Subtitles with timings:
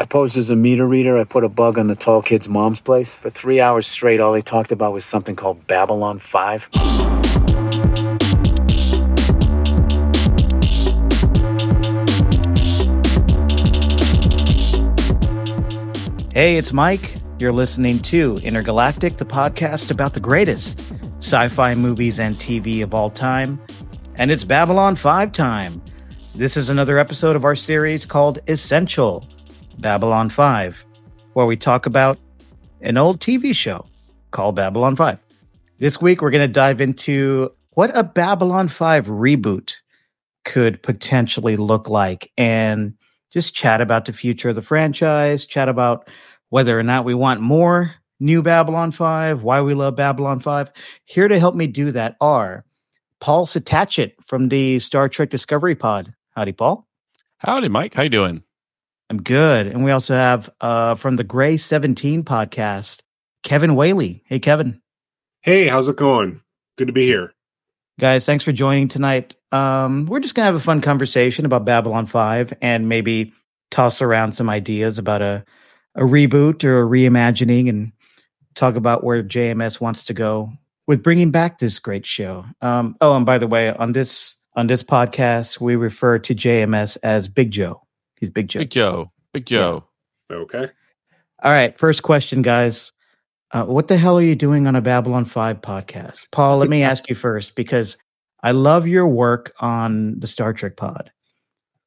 [0.00, 1.18] I posed as a meter reader.
[1.18, 3.16] I put a bug on the tall kid's mom's place.
[3.16, 6.68] For three hours straight, all they talked about was something called Babylon 5.
[16.32, 17.16] Hey, it's Mike.
[17.40, 20.80] You're listening to Intergalactic, the podcast about the greatest
[21.18, 23.60] sci fi movies and TV of all time.
[24.14, 25.82] And it's Babylon 5 time.
[26.36, 29.26] This is another episode of our series called Essential
[29.78, 30.84] Babylon 5,
[31.34, 32.18] where we talk about
[32.80, 33.86] an old TV show
[34.30, 35.18] called Babylon 5.
[35.78, 39.76] This week, we're going to dive into what a Babylon 5 reboot
[40.44, 42.94] could potentially look like and
[43.30, 46.08] just chat about the future of the franchise, chat about
[46.48, 50.72] whether or not we want more new Babylon 5, why we love Babylon 5.
[51.04, 52.64] Here to help me do that are
[53.20, 56.14] Paul Seetachitt from the Star Trek Discovery Pod.
[56.34, 56.86] Howdy, Paul.
[57.38, 57.94] Howdy, Mike.
[57.94, 58.42] How you doing?
[59.10, 59.66] I'm good.
[59.66, 63.00] And we also have uh, from the Grey 17 podcast,
[63.42, 64.22] Kevin Whaley.
[64.26, 64.80] Hey, Kevin.
[65.40, 66.42] Hey, how's it going?
[66.76, 67.32] Good to be here.
[67.98, 69.34] Guys, thanks for joining tonight.
[69.50, 73.32] Um, we're just going to have a fun conversation about Babylon 5 and maybe
[73.70, 75.44] toss around some ideas about a,
[75.94, 77.92] a reboot or a reimagining and
[78.54, 80.50] talk about where JMS wants to go
[80.86, 82.44] with bringing back this great show.
[82.60, 86.98] Um, oh, and by the way, on this on this podcast, we refer to JMS
[87.02, 87.87] as Big Joe.
[88.20, 88.60] He's Big Joe.
[88.60, 89.12] Big Joe.
[89.32, 89.84] Big Joe.
[90.30, 90.66] Okay.
[91.42, 91.78] All right.
[91.78, 92.92] First question, guys.
[93.52, 96.30] Uh, what the hell are you doing on a Babylon 5 podcast?
[96.32, 97.96] Paul, let me ask you first because
[98.42, 101.10] I love your work on the Star Trek pod,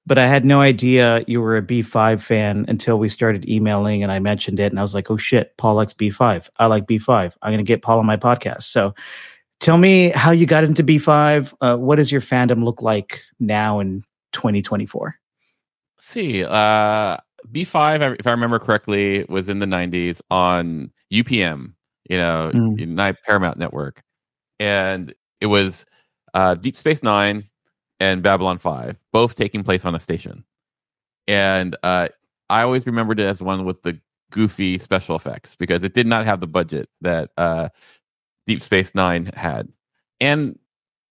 [0.06, 4.12] but I had no idea you were a B5 fan until we started emailing and
[4.12, 4.72] I mentioned it.
[4.72, 6.50] And I was like, oh shit, Paul likes B5.
[6.58, 7.38] I like B5.
[7.42, 8.64] I'm going to get Paul on my podcast.
[8.64, 8.96] So
[9.60, 11.54] tell me how you got into B5.
[11.62, 15.21] Uh, what does your fandom look like now in 2024?
[16.02, 17.18] See, uh,
[17.52, 21.74] B5, if I remember correctly, was in the 90s on UPN,
[22.10, 22.80] you know, Mm.
[22.80, 24.02] United Paramount Network.
[24.60, 25.86] And it was
[26.34, 27.44] uh, Deep Space Nine
[28.00, 30.44] and Babylon 5, both taking place on a station.
[31.28, 32.10] And uh,
[32.50, 34.00] I always remembered it as the one with the
[34.32, 37.70] goofy special effects because it did not have the budget that uh,
[38.48, 39.68] Deep Space Nine had.
[40.20, 40.58] And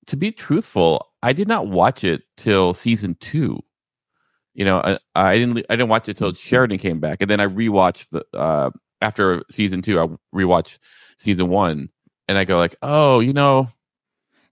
[0.07, 3.63] to be truthful, I did not watch it till season two
[4.55, 7.41] you know, I, I didn't I didn't watch it till Sheridan came back, and then
[7.41, 10.01] I rewatched the uh, after season two.
[10.01, 10.79] I rewatched
[11.19, 11.91] season one,
[12.29, 13.69] and I go like, oh, you know,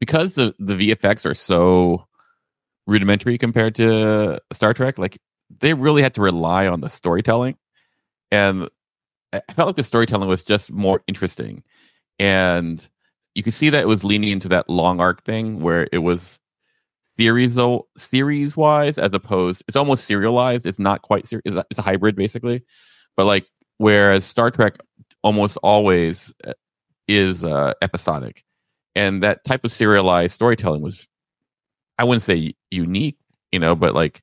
[0.01, 2.07] because the the VFX are so
[2.87, 5.19] rudimentary compared to Star Trek, like
[5.61, 7.57] they really had to rely on the storytelling,
[8.31, 8.69] and
[9.33, 11.65] I felt like the storytelling was just more interesting,
[12.19, 12.87] and
[13.35, 16.39] you could see that it was leaning into that long arc thing where it was
[17.19, 17.59] series
[17.97, 21.83] series wise as opposed it's almost serialized it's not quite ser- it's, a, it's a
[21.83, 22.65] hybrid basically.
[23.17, 23.47] But like
[23.79, 24.79] whereas star trek
[25.23, 26.53] almost always uh,
[27.09, 28.45] is uh, episodic.
[28.95, 31.09] And that type of serialized storytelling was
[32.01, 33.19] i wouldn't say unique
[33.51, 34.23] you know but like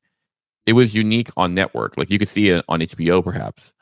[0.66, 1.97] it was unique on network.
[1.97, 3.73] Like you could see it on hbo perhaps.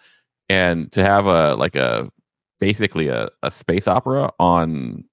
[0.49, 2.11] And to have a like a
[2.59, 5.05] basically a, a space opera on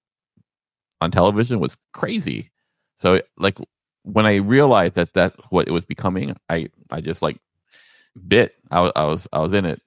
[1.00, 2.50] on television was crazy.
[2.96, 3.58] So like
[4.02, 7.38] when I realized that that what it was becoming, I I just like
[8.28, 8.54] bit.
[8.70, 9.80] I was I was I was in it.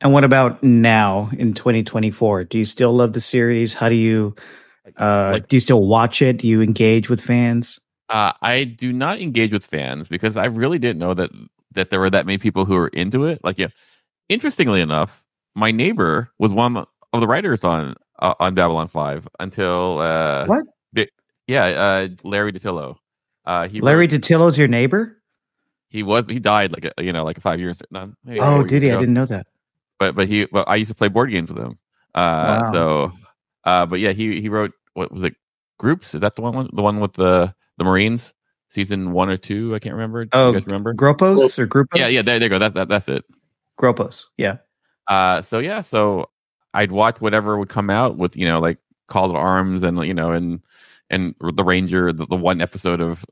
[0.00, 2.44] And what about now in 2024?
[2.44, 3.72] Do you still love the series?
[3.74, 4.34] How do you
[4.98, 6.38] uh Like- do you still watch it?
[6.38, 7.78] Do you engage with fans?
[8.08, 11.30] Uh, I do not engage with fans because I really didn't know that
[11.72, 13.40] that there were that many people who were into it.
[13.42, 13.68] Like, yeah,
[14.28, 20.00] interestingly enough, my neighbor was one of the writers on uh, on Babylon Five until
[20.00, 20.66] uh, What?
[20.92, 21.08] bi-
[21.46, 22.96] yeah, uh, Larry DiTillio.
[23.44, 25.18] Uh, he Larry wrote- DiTillio's your neighbor?
[25.88, 27.82] he was he died like a, you know like five years.
[27.90, 28.96] No, maybe Oh, four did years he?
[28.96, 29.46] I didn't know that.
[29.98, 31.78] but but he well, I used to play board games with him.
[32.14, 32.72] Uh Wow.
[32.72, 33.12] so
[33.64, 35.34] uh but yeah, he he wrote what was it
[35.78, 36.14] groups?
[36.14, 38.32] Is that the one the one with the the Marines?
[38.68, 40.24] Season one or two, I can't remember.
[40.24, 40.94] Do Oh, you guys remember?
[40.94, 41.98] Gropos or Grupos?
[41.98, 42.58] Yeah, yeah, there, there you go.
[42.58, 43.22] That, that that's it.
[43.76, 44.30] Gropos.
[44.38, 44.56] Yeah.
[45.08, 46.30] Uh so yeah, so
[46.72, 48.78] I'd watch whatever would come out with, you know, like
[49.08, 50.60] Call to Arms and you know, and
[51.12, 53.24] and the Ranger, the, the one episode of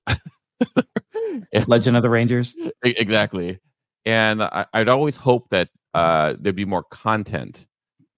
[1.66, 2.54] Legend of the Rangers.
[2.84, 3.58] Exactly.
[4.06, 7.66] And I, i'd always hope that uh there'd be more content.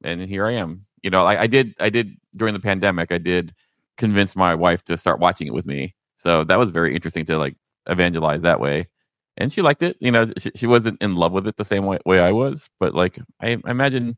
[0.04, 0.84] And here i am.
[1.02, 3.54] You know I, I did i did during the pandemic i did
[3.96, 5.94] convince my wife to start watching it with me.
[6.18, 7.56] So that was very interesting to like
[7.88, 8.88] evangelize that way.
[9.36, 9.96] And she liked it.
[10.00, 12.68] You know she, she wasn't in love with it the same way, way i was.
[12.80, 14.16] But like I, I imagine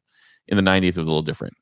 [0.49, 1.55] in the 90s it was a little different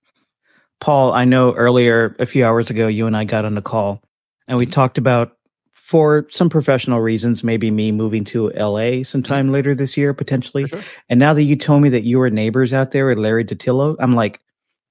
[0.82, 4.02] Paul, I know earlier, a few hours ago, you and I got on a call
[4.49, 4.73] and we Mhm.
[4.73, 5.37] talked about
[5.70, 10.67] for some professional reasons, maybe me moving to LA sometime later this year, potentially.
[10.67, 10.81] Sure.
[11.08, 13.94] And now that you told me that you were neighbors out there with Larry DiTillio,
[14.00, 14.40] I'm like,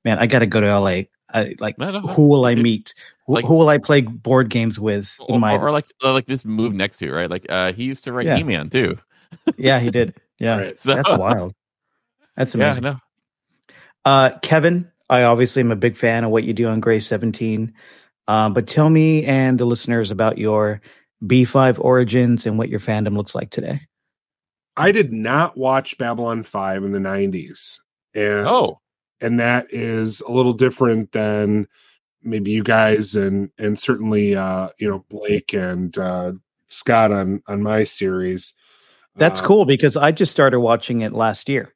[0.05, 1.07] man, I got to go to LA.
[1.33, 2.07] I, like, No, no, no.
[2.07, 2.93] who will I meet?
[3.27, 5.13] Who, like- who will I play board games with?
[5.19, 7.29] Or, In my, or like like this move next to you, right?
[7.29, 8.37] Like uh he used to write Yeah.
[8.37, 8.97] He-Man too.
[9.57, 10.13] yeah, he did.
[10.39, 10.79] Yeah, Right.
[10.79, 11.53] So that's wild.
[12.37, 12.83] That's yeah, amazing.
[12.83, 12.97] no.
[14.05, 17.71] Uh, Kevin, I obviously am a big fan of what you do on Grey 17.
[18.27, 20.81] Uh, but tell me and the listeners about your
[21.27, 23.81] B5 origins and what your fandom looks like today.
[24.77, 27.79] I did not watch Babylon 5 in the 90s.
[28.15, 28.79] And Oh,
[29.19, 31.67] and that is a little different than
[32.23, 36.33] maybe you guys and and certainly uh you know Blake and uh
[36.69, 38.53] Scott on on my series.
[39.17, 41.73] That's Uh, cool because I just started watching it last year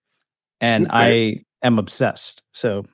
[0.62, 1.44] and Okay.
[1.62, 2.42] I am obsessed.
[2.54, 2.86] So,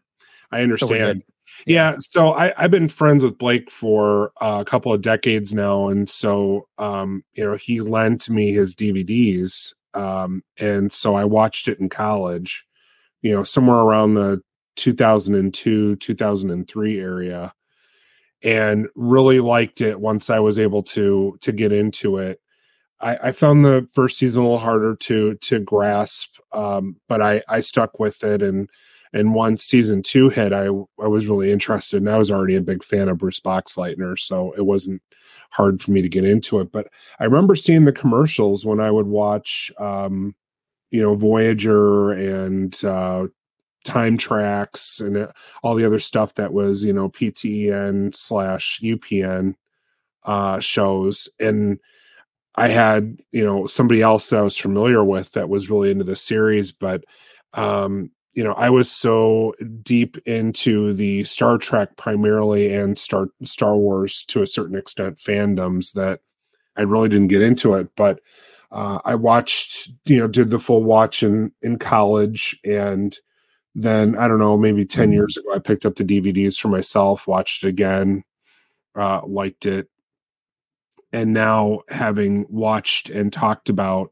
[0.52, 1.22] I so understand.
[1.22, 1.24] good.
[1.66, 5.90] Yeah, so I, I've been friends with Blake for uh, a couple of decades now,
[5.90, 11.68] and so um, you know he lent me his DVDs, um, and so I watched
[11.68, 12.66] it in college,
[13.22, 14.42] you know, somewhere around the
[14.78, 17.54] 2002 2003 area,
[18.44, 22.40] and really liked it once I was able to to get into it.
[23.02, 27.44] I, I found the first season a little harder to to grasp, um, but I
[27.48, 28.70] I stuck with it and
[29.14, 32.62] and once season two hit, I I was really interested, and I was already a
[32.62, 35.02] big fan of Bruce Boxleitner, so it wasn't
[35.52, 36.72] hard for me to get into it.
[36.72, 36.88] But
[37.20, 40.34] I remember seeing the commercials when I would watch, um,
[40.92, 43.28] you know, Voyager and uh,
[43.84, 45.32] Time Trax and uh,
[45.64, 49.56] all the other stuff that was, you know, PTEN slash UPN
[50.24, 51.80] uh, shows, and
[52.56, 56.04] I had, you know, somebody else that I was familiar with that was really into
[56.04, 57.04] the series, but
[57.54, 63.76] um you know, I was so deep into the Star Trek primarily and Star Star
[63.76, 66.22] Wars to a certain extent fandoms that
[66.78, 67.90] I really didn't get into it.
[67.96, 68.22] But
[68.72, 73.18] uh, I watched, you know, did the full watch in in college, and
[73.76, 77.28] then I don't know, maybe 10 years ago, I picked up the DVDs for myself,
[77.28, 78.24] watched it again,
[78.96, 79.90] uh, liked it,
[81.12, 84.12] and now having watched and talked about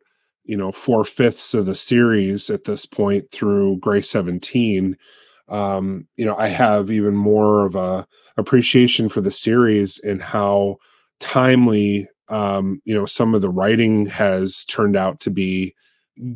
[0.50, 4.98] you know four fifths of the series at this point through Grey Seventeen.
[5.48, 10.78] Um, you know, I have even more of a appreciation for the series and how
[11.19, 15.75] timely um, you know some of the writing has turned out to be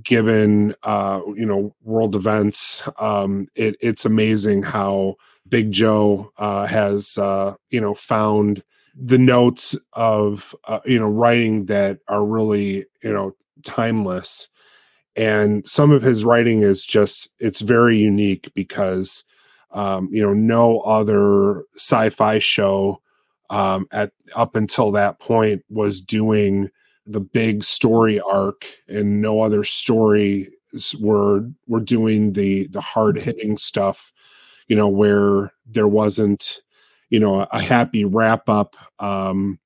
[0.01, 5.13] given uh you know world events um it, it's amazing how
[5.50, 8.63] big joe uh has uh you know found
[8.95, 14.48] the notes of uh, you know writing that are really you know timeless.
[15.15, 19.24] And some of his writing is just it's very unique because
[19.71, 23.01] um you know no other sci-fi show
[23.50, 26.69] um at up until that point was doing
[27.06, 30.50] the big story arc and no other story
[31.00, 34.12] were were doing the the hard hitting stuff
[34.68, 36.62] you know where there wasn't
[37.09, 39.59] you know a, a happy wrap up um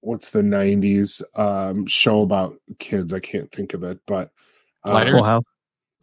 [0.00, 3.12] what's the 90s um show about kids?
[3.12, 4.30] I can't think of it but
[4.84, 5.44] uh, Full House.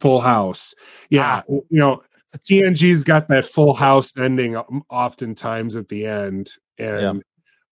[0.00, 0.74] full house.
[1.10, 2.02] Yeah you know
[2.38, 7.22] tng's got that full house ending um, oftentimes at the end and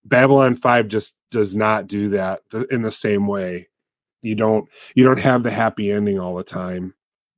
[0.06, 3.68] babylon 5 just does not do that in the same way.
[4.22, 6.94] You don't you don't have the happy ending all the time.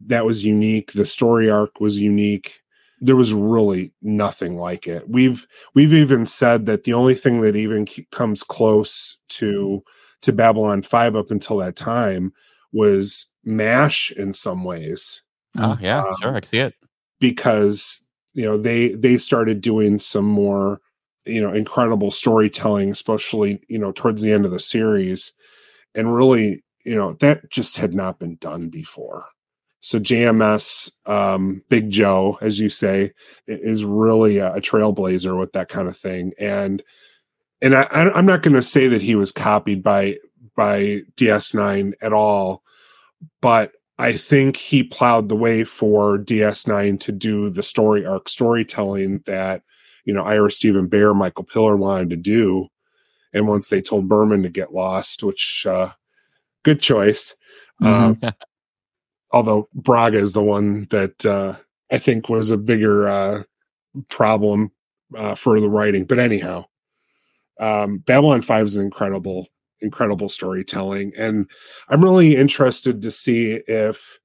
[0.07, 0.93] That was unique.
[0.93, 2.63] The story arc was unique
[3.01, 5.09] there was really nothing like it.
[5.09, 9.83] We've we've even said that the only thing that even comes close to
[10.23, 12.33] to babylon 5 up until that time
[12.73, 15.23] was mash in some ways.
[15.59, 16.75] Oh, yeah, Um, sure, I can see it.
[17.21, 18.03] because
[18.35, 20.81] you know they they started doing some more
[21.25, 25.33] you know incredible storytelling especially you know towards the end of the series.
[25.95, 29.27] And really you know that just had not been done before
[29.87, 33.13] so jms um big joe as you say
[33.47, 36.83] is really a, a trailblazer with that kind of thing and
[37.63, 40.17] and I, i'm not going to say that he was copied by
[40.57, 42.63] by ds9 at all
[43.41, 49.23] but I think he plowed the way for DS9 to do the story arc storytelling
[49.27, 49.63] that,
[50.05, 52.69] you know, Ira Steven Behr, Michael Piller wanted to do.
[53.33, 55.91] And once they told Berman to get lost, which, uh,
[56.63, 57.35] good choice.
[57.83, 57.87] Mhm.
[57.87, 58.21] Um,
[59.37, 61.57] although Braga is the one that, uh,
[61.93, 63.43] I think was a bigger, uh,
[64.11, 64.73] problem,
[65.17, 66.05] uh, for the writing.
[66.07, 66.67] But anyhow,
[67.61, 69.49] um, Babylon 5 is an incredible,
[69.81, 71.13] incredible storytelling.
[71.17, 71.51] And
[71.89, 74.19] I'm really interested to see if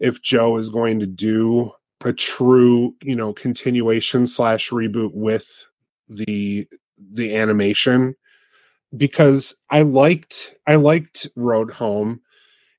[0.00, 1.72] if Joe is going to do
[2.04, 5.66] a true, you know, continuation slash reboot with
[6.08, 6.68] the
[7.12, 8.14] the animation.
[8.96, 12.20] because I liked I liked Road Home.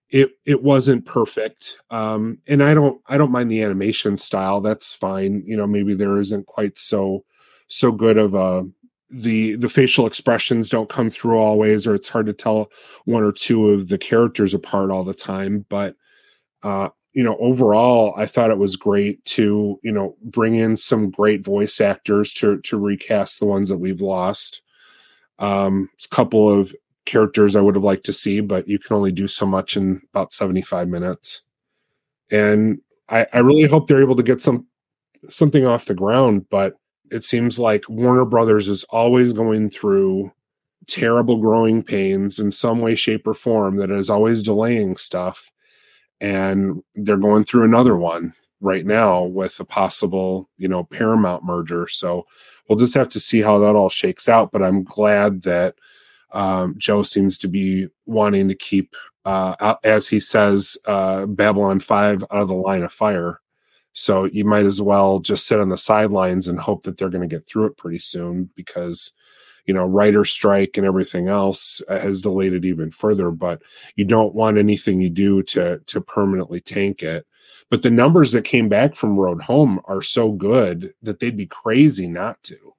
[0.10, 4.60] It it wasn't perfect, um, and I don't I don't mind the animation style.
[4.60, 5.44] That's fine.
[5.46, 7.24] You know, maybe there isn't quite so
[7.68, 8.68] so good of a
[9.12, 12.72] the the facial expressions don't come through always, or it's hard to tell
[13.06, 15.66] one or two of the characters apart all the time.
[15.70, 15.96] But
[16.63, 21.10] uh, you know, overall, I thought it was great to you know bring in some
[21.10, 24.62] great voice actors to to recast the ones that we've lost.
[25.39, 26.75] Um, a couple of
[27.10, 30.01] characters I would have liked to see, but you can only do so much in
[30.13, 31.42] about 75 minutes.
[32.30, 34.68] And I, I really hope they're able to get some
[35.28, 36.75] something off the ground, but
[37.12, 40.32] it seems like Warner Brothers is always going through
[40.88, 45.51] terrible growing pains in some way, shape, or form that is always delaying stuff.
[46.22, 51.88] And they're going through another one right now with a possible, you know, Paramount merger.
[51.88, 52.28] So
[52.68, 54.51] we'll just have to see how that all shakes out.
[54.51, 55.75] But I'm glad that
[56.31, 58.95] um, Joe seems to be wanting to keep,
[59.25, 63.41] uh, as he says, uh, Babylon 5 out of the line of fire.
[63.93, 67.27] So you might as well just sit on the sidelines and hope that they're going
[67.27, 69.12] to get through it pretty soon because,
[69.65, 73.31] you know, writer strike and everything else uh, has delayed it even further.
[73.31, 73.62] But
[73.95, 77.25] you don't want anything you do to to permanently tank it.
[77.69, 81.48] But the numbers that came back from Road Home are so good that they'd be
[81.48, 82.74] crazy not to.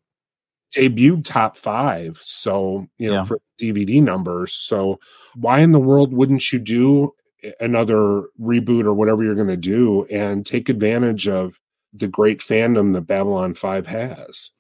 [0.75, 3.25] Debuted top five, so you know, yeah.
[3.25, 4.53] for DVD numbers.
[4.53, 5.01] So
[5.35, 7.13] why in the world wouldn't you do
[7.59, 11.59] another reboot or whatever you're going to do and take advantage of
[11.93, 14.51] the great fandom that Babylon 5 has?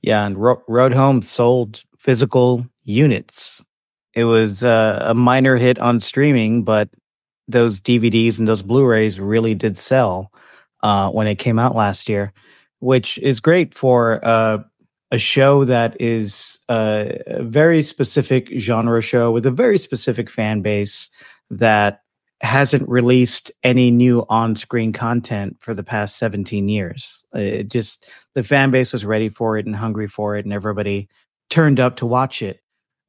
[0.00, 3.64] Yeah, and Ro- Road Home sold physical units.
[4.14, 6.88] It was uh, a minor hit on streaming, but
[7.46, 10.32] those DVDs and those Blu-rays really did sell
[10.82, 12.32] uh, when it came out last year,
[12.80, 14.58] which is great for uh,
[15.10, 20.60] a show that is uh, a very specific genre show with a very specific fan
[20.60, 21.08] base
[21.50, 22.02] that
[22.40, 27.24] hasn't released any new on-screen content for the past 17 years.
[27.34, 31.08] It just the fan base was ready for it and hungry for it, and everybody
[31.50, 32.60] turned up to watch it.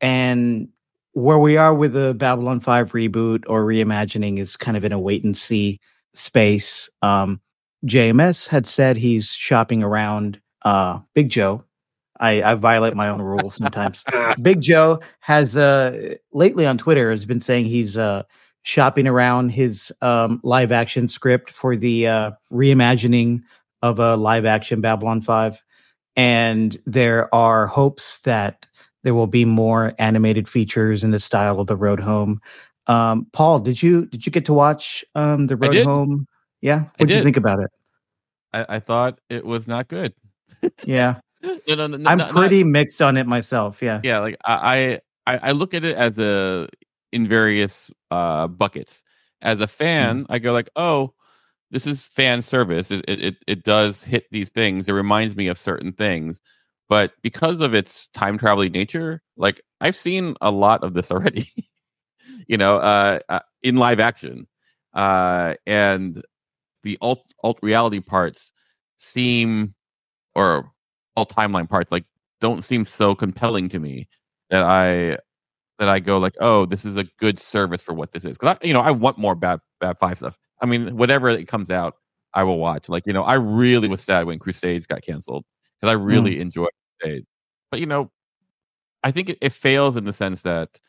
[0.01, 0.69] And
[1.13, 4.99] where we are with the Babylon 5 reboot or reimagining is kind of in a
[4.99, 5.79] wait and see
[6.13, 6.89] space.
[7.01, 7.41] Um,
[7.85, 11.63] JMS had said he's shopping around uh, Big Joe.
[12.19, 14.03] I, I violate my own rules sometimes.
[14.41, 18.23] Big Joe has uh, lately on Twitter has been saying he's uh,
[18.63, 23.41] shopping around his um, live action script for the uh, reimagining
[23.81, 25.63] of a live action Babylon 5.
[26.15, 28.67] And there are hopes that
[29.03, 32.41] there will be more animated features in the style of the Road Home.
[32.87, 36.27] Um, Paul, did you did you get to watch um, the Road Home?
[36.59, 37.69] Yeah, what did you think about it?
[38.51, 40.13] I, I, thought it was not good.
[40.83, 43.81] yeah, no, no, no, I'm pretty not, mixed on it myself.
[43.81, 44.19] Yeah, yeah.
[44.19, 46.67] Like I, I, I look at it as a
[47.11, 49.03] in various uh, buckets.
[49.41, 50.31] As a fan, mm-hmm.
[50.33, 51.13] I go like, oh,
[51.71, 52.91] this is fan service.
[52.91, 54.89] It, it it does hit these things.
[54.89, 56.41] It reminds me of certain things
[56.89, 61.49] but because of its time traveling nature, like I've seen a lot of this already,
[62.47, 64.47] you know, uh, uh, in live action,
[64.93, 66.21] uh, and
[66.83, 68.51] the alt alt reality parts
[68.97, 69.75] seem,
[70.35, 70.71] or
[71.19, 72.05] alt timeline parts, like
[72.41, 74.07] don't seem so compelling to me
[74.49, 75.17] that I
[75.77, 78.37] that I go like, oh, this is a good service for what this is.
[78.37, 80.37] Because I, you know, I want more bad bad five stuff.
[80.61, 81.95] I mean, whatever it comes out,
[82.33, 82.89] I will watch.
[82.89, 85.45] Like, you know, I really was sad when Crusades got canceled
[85.79, 86.41] because I really mm.
[86.41, 86.69] enjoyed
[87.71, 88.11] but you know,
[89.03, 90.79] I think it, it fails in the sense that,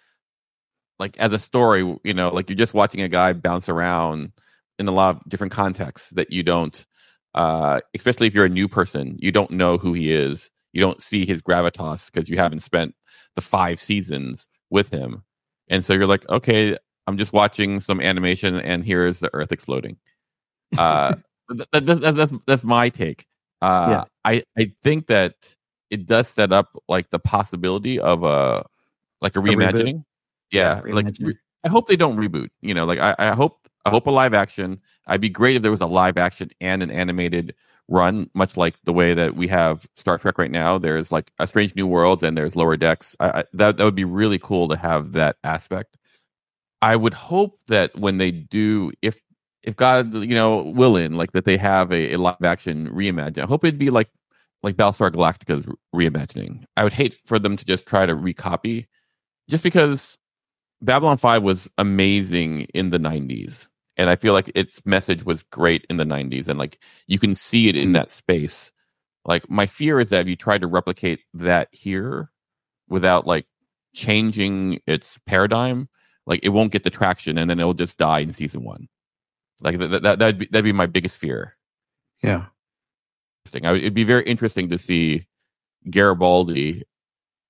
[0.98, 4.32] like, as a story, you know, like you're just watching a guy bounce around
[4.78, 6.86] in a lot of different contexts that you don't,
[7.34, 10.50] uh, especially if you're a new person, you don't know who he is.
[10.72, 12.94] You don't see his gravitas because you haven't spent
[13.34, 15.22] the five seasons with him.
[15.68, 19.96] And so you're like, okay, I'm just watching some animation and here's the earth exploding.
[20.76, 21.16] Uh,
[21.48, 23.26] that, that, that's, that's my take.
[23.60, 24.04] Uh, yeah.
[24.24, 25.34] I, I think that
[25.90, 28.64] it does set up like the possibility of a
[29.20, 30.00] like a reimagining.
[30.00, 30.04] A
[30.52, 32.48] yeah, yeah like re- I hope they don't reboot.
[32.62, 34.80] You know, like I, I hope I hope a live action.
[35.06, 37.54] I'd be great if there was a live action and an animated
[37.88, 40.78] run, much like the way that we have Star Trek right now.
[40.78, 43.16] There's like a Strange New Worlds and there's Lower Decks.
[43.20, 45.96] I, I, that that would be really cool to have that aspect.
[46.82, 49.20] I would hope that when they do, if
[49.62, 53.42] if God, you know, willing, like that they have a, a live action reimagine.
[53.42, 54.08] I hope it'd be like
[54.62, 56.64] like Battlestar Galactica's reimagining.
[56.76, 58.86] I would hate for them to just try to recopy,
[59.48, 60.18] just because
[60.82, 63.68] Babylon 5 was amazing in the 90s.
[64.00, 66.48] And I feel like its message was great in the 90s.
[66.48, 67.92] And like you can see it in mm-hmm.
[67.92, 68.72] that space.
[69.26, 72.30] Like my fear is that if you try to replicate that here
[72.88, 73.44] without like
[73.94, 75.90] changing its paradigm,
[76.24, 78.88] like it won't get the traction, and then it'll just die in season one.
[79.60, 81.54] Like that, that that'd be, that'd be my biggest fear.
[82.22, 82.46] Yeah,
[83.62, 85.26] I, it'd be very interesting to see
[85.90, 86.84] Garibaldi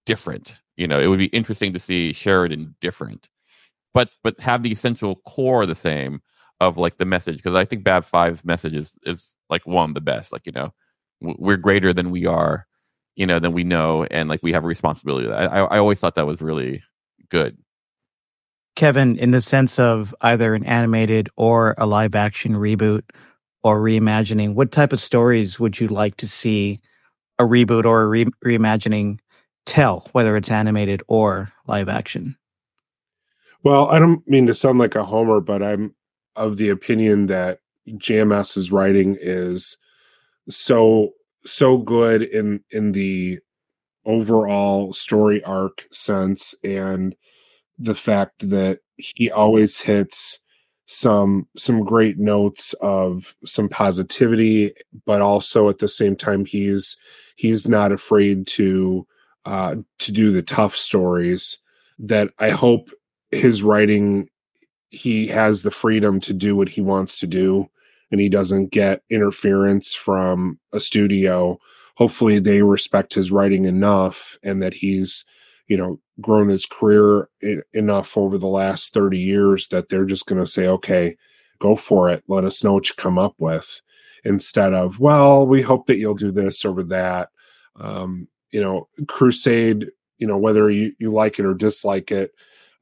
[0.04, 0.58] different.
[0.76, 3.28] You know, it would be interesting to see Sheridan different,
[3.94, 6.20] but but have the essential core the same
[6.60, 10.00] of like the message because I think Bab 5's message is is like one the
[10.00, 10.32] best.
[10.32, 10.72] Like you know,
[11.20, 12.66] we're greater than we are,
[13.16, 15.30] you know, than we know, and like we have a responsibility.
[15.30, 16.82] I I, I always thought that was really
[17.28, 17.56] good.
[18.76, 23.02] Kevin, in the sense of either an animated or a live action reboot
[23.62, 26.80] or reimagining, what type of stories would you like to see
[27.38, 29.18] a reboot or a re- reimagining
[29.66, 32.36] tell, whether it's animated or live action?
[33.62, 35.94] Well, I don't mean to sound like a homer, but I'm
[36.36, 39.76] of the opinion that JMS's writing is
[40.48, 41.10] so
[41.44, 43.38] so good in in the
[44.04, 47.14] overall story arc sense and
[47.78, 50.38] the fact that he always hits
[50.86, 54.72] some some great notes of some positivity
[55.06, 56.96] but also at the same time he's
[57.36, 59.06] he's not afraid to
[59.44, 61.58] uh to do the tough stories
[61.98, 62.90] that i hope
[63.30, 64.28] his writing
[64.90, 67.68] he has the freedom to do what he wants to do
[68.10, 71.58] and he doesn't get interference from a studio.
[71.96, 75.24] Hopefully they respect his writing enough and that he's
[75.68, 80.26] you know grown his career I- enough over the last 30 years that they're just
[80.26, 81.16] going to say okay
[81.60, 82.24] go for it.
[82.26, 83.80] Let us know what you come up with.
[84.24, 87.28] Instead of well we hope that you'll do this or that.
[87.76, 89.86] Um, you know crusade
[90.18, 92.32] you know whether you, you like it or dislike it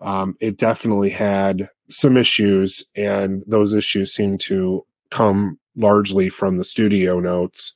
[0.00, 6.64] um, it definitely had some issues and those issues seem to come largely from the
[6.64, 7.75] studio notes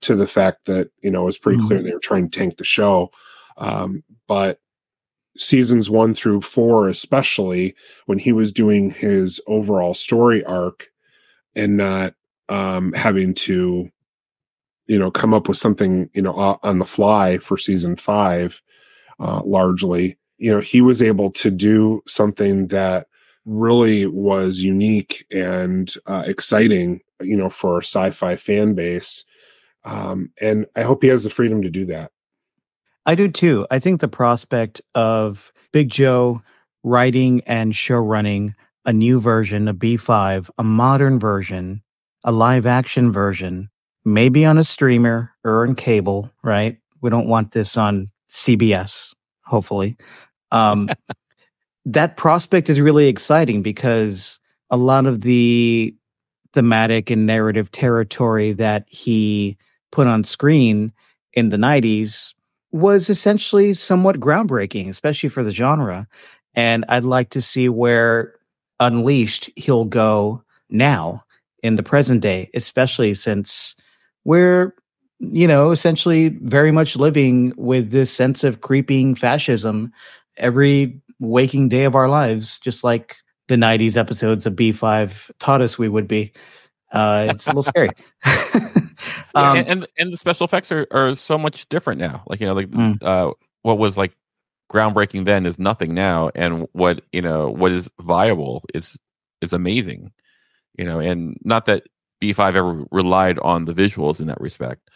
[0.00, 1.68] to the fact that you know it was pretty mm-hmm.
[1.68, 3.10] clear they were trying to tank the show
[3.56, 4.60] um, but
[5.36, 7.74] seasons one through four especially
[8.06, 10.88] when he was doing his overall story arc
[11.54, 12.14] and not
[12.48, 13.90] um, having to
[14.86, 18.60] you know come up with something you know on the fly for season five
[19.20, 23.06] uh, largely you know he was able to do something that
[23.44, 29.24] really was unique and uh, exciting you know for a sci-fi fan base.
[29.84, 32.10] Um, and i hope he has the freedom to do that.
[33.06, 33.66] I do too.
[33.70, 36.42] I think the prospect of big joe
[36.82, 38.54] writing and show running
[38.84, 41.82] a new version a b5 a modern version
[42.24, 43.70] a live action version
[44.04, 46.78] maybe on a streamer or on cable right?
[47.00, 49.96] We don't want this on cbs hopefully.
[50.50, 50.88] Um,
[51.84, 54.38] that prospect is really exciting because
[54.70, 55.94] a lot of the
[56.52, 59.56] thematic and narrative territory that he
[59.92, 60.92] put on screen
[61.32, 62.34] in the 90s
[62.72, 66.08] was essentially somewhat groundbreaking, especially for the genre.
[66.54, 68.34] And I'd like to see where
[68.80, 71.24] Unleashed he'll go now
[71.62, 73.74] in the present day, especially since
[74.24, 74.74] we're,
[75.20, 79.92] you know, essentially very much living with this sense of creeping fascism
[80.36, 83.16] every waking day of our lives, just like
[83.48, 86.32] the 90s episodes of B5 taught us we would be.
[86.92, 87.90] Uh, it's a little scary.
[89.34, 92.22] um, and, and, and the special effects are, are so much different now.
[92.26, 93.02] Like you know, like mm.
[93.02, 93.32] uh,
[93.62, 94.12] what was like
[94.72, 98.96] groundbreaking then is nothing now, and what you know what is viable is
[99.40, 100.12] is amazing.
[100.78, 101.84] You know, and not that
[102.22, 104.88] B5 ever relied on the visuals in that respect,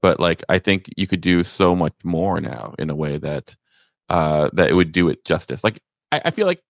[0.00, 3.54] but like I think you could do so much more now in a way that
[4.08, 5.64] uh, that it would do it justice.
[5.64, 6.62] Like I, I feel like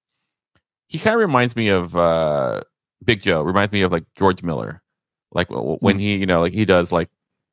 [0.88, 2.62] he kind of reminds me of uh,
[3.04, 3.42] Big Joe.
[3.42, 4.82] Reminds me of like George Miller,
[5.32, 6.00] like when mm.
[6.00, 7.10] he you know like he does like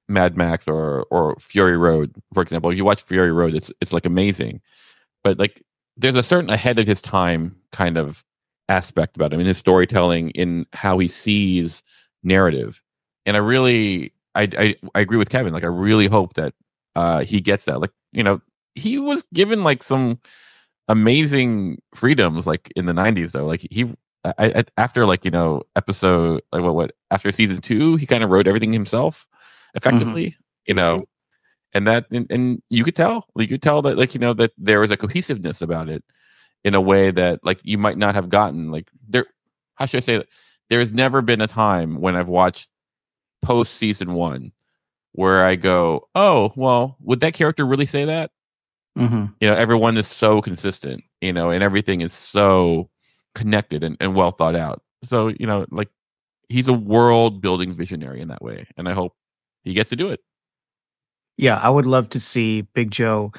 [0.07, 2.69] Mad Max or or Fury Road, for example.
[2.71, 4.61] If you watch Fury Road, it's it's like amazing,
[5.23, 5.61] but like
[5.97, 8.23] there's a certain ahead of his time kind of
[8.67, 11.83] aspect about him in his storytelling, in how he sees
[12.23, 12.81] narrative,
[13.25, 15.53] and I really I I, I agree with Kevin.
[15.53, 16.53] Like I really hope that
[16.95, 17.79] uh, he gets that.
[17.79, 18.41] Like you know
[18.75, 20.19] he was given like some
[20.87, 23.45] amazing freedoms like in the 90s though.
[23.45, 23.93] Like he
[24.25, 28.23] I, I, after like you know episode like what what after season two he kind
[28.23, 29.27] of wrote everything himself
[29.75, 30.41] effectively mm-hmm.
[30.67, 31.05] you know?
[31.73, 34.51] And that and, and, you could tell you could tell that like you know that
[34.57, 36.03] there was a cohesiveness about it
[36.63, 38.71] in a way that like you might not have gotten.
[38.71, 39.27] Like there
[39.79, 40.27] how should i say that
[40.69, 42.69] there has never been a time when i've watched
[43.41, 44.51] post season one
[45.13, 48.29] where i go oh well would that character really say that
[48.97, 49.25] Mm-hmm.
[49.39, 52.89] You know, everyone is so consistent, you know, and everything is so
[53.35, 54.81] connected and, and well thought out.
[55.03, 55.89] So, you know, like
[56.49, 58.67] he's a world building visionary in that way.
[58.75, 59.13] And I hope
[59.63, 60.21] he gets to do it.
[61.37, 63.31] Yeah, I would love to see Big Joe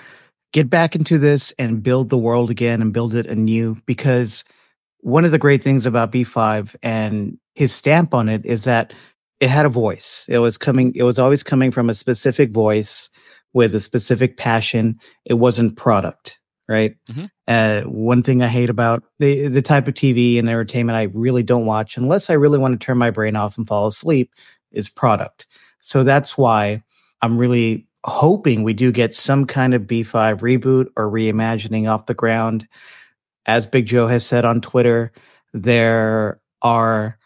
[0.53, 4.45] get back into this and build the world again and build it anew because
[5.01, 8.93] one of the great things about B5 and his stamp on it is that
[9.39, 10.27] it had a voice.
[10.29, 13.11] It was coming, it was always coming from a specific voice
[13.53, 14.99] with a specific passion.
[15.25, 16.95] It wasn't product, right?
[17.11, 17.31] Mhm.
[17.49, 21.43] Uh, one thing I hate about the, the type of TV and entertainment I really
[21.43, 24.33] don't watch unless I really want to turn my brain off and fall asleep
[24.71, 25.47] is product.
[25.81, 26.83] So that's why
[27.23, 32.15] I'm really hoping we do get some kind of B5 reboot or reimagining off the
[32.15, 32.67] ground.
[33.47, 35.13] As Big Joe has said on Twitter,
[35.53, 37.19] there are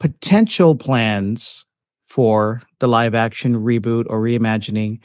[0.00, 1.64] potential plans
[2.04, 5.00] for the live action reboot or reimagining.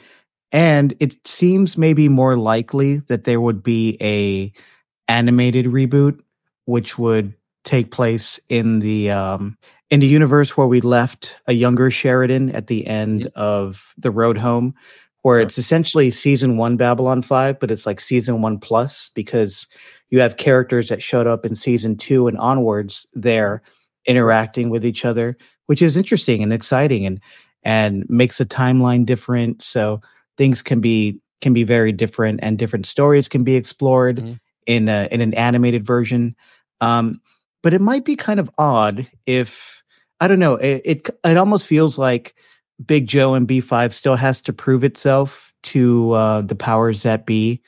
[0.52, 4.52] And it seems maybe more likely that there would be a
[5.08, 6.20] animated reboot,
[6.66, 7.34] which would
[7.64, 9.56] take place in the um,
[9.90, 14.36] in the universe where we left a younger Sheridan at the end of the Road
[14.36, 14.74] Home,
[15.22, 19.66] where it's essentially season one Babylon Five, but it's like season one plus because
[20.10, 23.62] you have characters that showed up in season two and onwards there
[24.04, 25.36] interacting with each other,
[25.66, 27.20] which is interesting and exciting and
[27.62, 29.62] and makes the timeline different.
[29.62, 30.00] So
[30.36, 34.38] things can be can be very different and different stories can be explored Mhm.
[34.66, 36.36] in a, in an animated version.
[36.80, 37.20] Um,
[37.64, 39.82] but it might be kind of odd if
[40.20, 40.54] I don't know.
[40.54, 42.34] It, it it almost feels like
[42.84, 47.60] Big Joe and B5 still has to prove itself to uh, the powers that be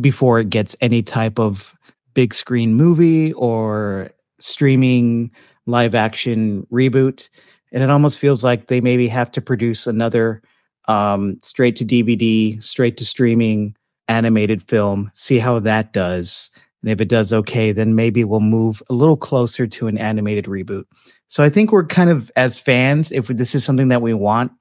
[0.00, 1.74] before it gets any type of
[2.14, 5.30] big screen movie or streaming
[5.66, 7.28] live action reboot.
[7.72, 10.42] And it almost feels like they maybe have to produce another
[10.88, 13.76] um, straight to DVD, straight to streaming
[14.08, 16.50] animated film, see how that does.
[16.82, 20.46] And if it does okay, then maybe we'll move a little closer to an animated
[20.46, 20.84] reboot.
[21.28, 24.52] So I think we're kind of, as fans, if this is something that we want,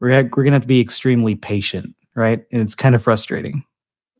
[0.00, 2.44] we're, we're going to have to be extremely patient, right?
[2.52, 3.64] And it's kind of frustrating.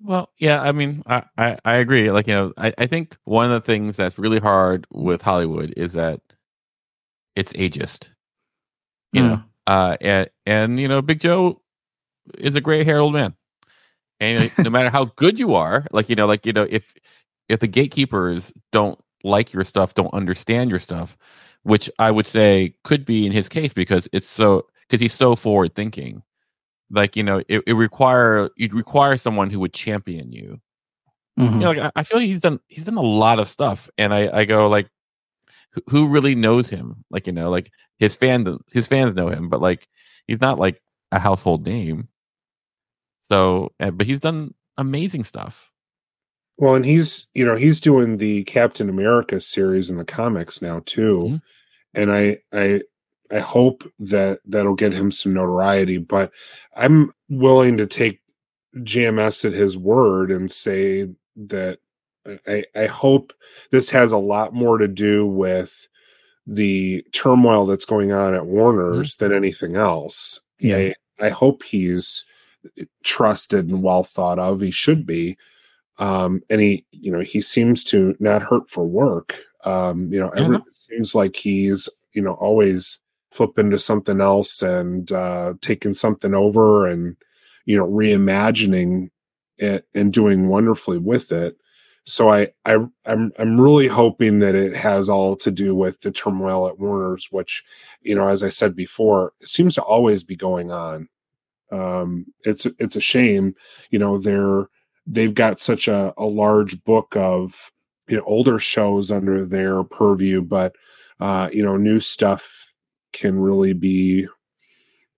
[0.02, 2.10] Well, yeah, I mean, I, I, I agree.
[2.10, 5.72] Like, you know, I, I think one of the things that's really hard with Hollywood
[5.76, 6.20] is that
[7.36, 8.08] it's ageist.
[9.12, 9.28] You Mm.
[9.30, 11.60] know, uh, and, and you know, Big Joe
[12.38, 13.34] is a gray haired old man,
[14.20, 16.94] and no matter how good you are, like you know, like you know, if
[17.48, 21.16] if the gatekeepers don't like your stuff, don't understand your stuff,
[21.62, 25.34] which I would say could be in his case because it's so because he's so
[25.36, 26.22] forward thinking
[26.90, 30.60] like you know it, it require you'd require someone who would champion you
[31.40, 31.52] Mhm.
[31.54, 33.88] you know like I, I feel like he's done he's done a lot of stuff
[33.96, 34.88] and i i go like
[35.90, 39.60] who, really knows him like you know like his fan his fans know him but
[39.60, 39.86] like
[40.26, 40.80] he's not like
[41.12, 42.08] a household name
[43.28, 45.70] so uh, but he's done amazing stuff
[46.58, 50.82] Well, and he's you know he's doing the Captain America series in the comics now
[50.86, 51.42] too, Mhm.
[51.94, 52.82] and I I
[53.30, 55.98] I hope that that'll get him some notoriety.
[55.98, 56.32] But
[56.76, 58.20] I'm willing to take
[58.76, 61.78] JMS at his word and say that
[62.46, 63.32] I I hope
[63.70, 65.86] this has a lot more to do with
[66.46, 70.40] the turmoil that's going on at Warner's than anything else.
[70.58, 70.76] Yeah.
[70.76, 72.24] I, I hope he's
[73.02, 74.60] trusted and well thought of.
[74.60, 75.36] He should be
[75.98, 80.32] um and he you know he seems to not hurt for work um you know
[80.34, 82.98] Yeah, every, it seems like he's you know always
[83.30, 87.16] flipping to something else and uh taking something over and
[87.64, 89.10] you know reimagining
[89.58, 91.56] it and doing wonderfully with it
[92.04, 96.10] so I, I i'm i'm really hoping that it has all to do with the
[96.10, 97.64] turmoil at warner's which
[98.02, 101.08] you know as i said before seems to always be going on.
[101.72, 103.54] Um it's it's a shame
[103.90, 104.66] you know they're
[105.06, 107.72] they've got such a, a large book of
[108.08, 110.74] you know older shows under their purview but
[111.20, 112.74] uh you know new stuff
[113.12, 114.26] can really be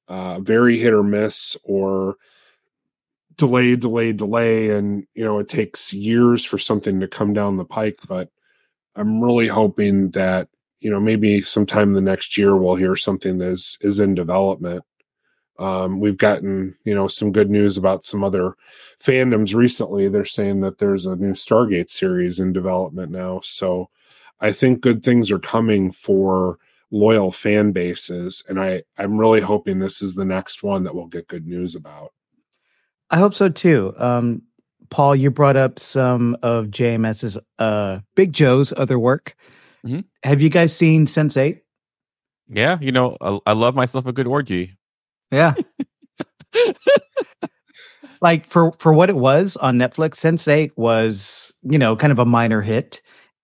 [0.09, 2.16] uh very hit or miss or
[3.37, 7.64] delay delay delay and you know it takes years for something to come down the
[7.64, 8.31] pike but
[8.96, 10.49] i'm really hoping that
[10.81, 14.85] you know maybe sometime the next year we'll hear something that is is in development.
[15.59, 18.55] Um, we've gotten you know some good news about some other
[19.03, 20.09] fandoms recently.
[20.09, 23.88] They're saying that there's a new stargate series in development now so
[24.40, 26.59] i think good things are coming for
[26.90, 31.07] loyal fan bases and i i'm really hoping this is the next one that we'll
[31.07, 32.12] get good news about
[33.11, 33.95] I hope so too.
[33.99, 34.42] Um,
[34.90, 39.37] Paul, you brought up some of JMS's uh, Big Joe's other work.
[39.85, 40.05] Mhm.
[40.25, 41.61] Have you guys seen Sense8?
[42.49, 44.77] yeah you know I, I love myself a good orgy
[45.33, 45.55] Yeah.
[48.21, 52.25] like for for what it was on Netflix, Sense8 was you know kind of a
[52.25, 53.03] minor hit,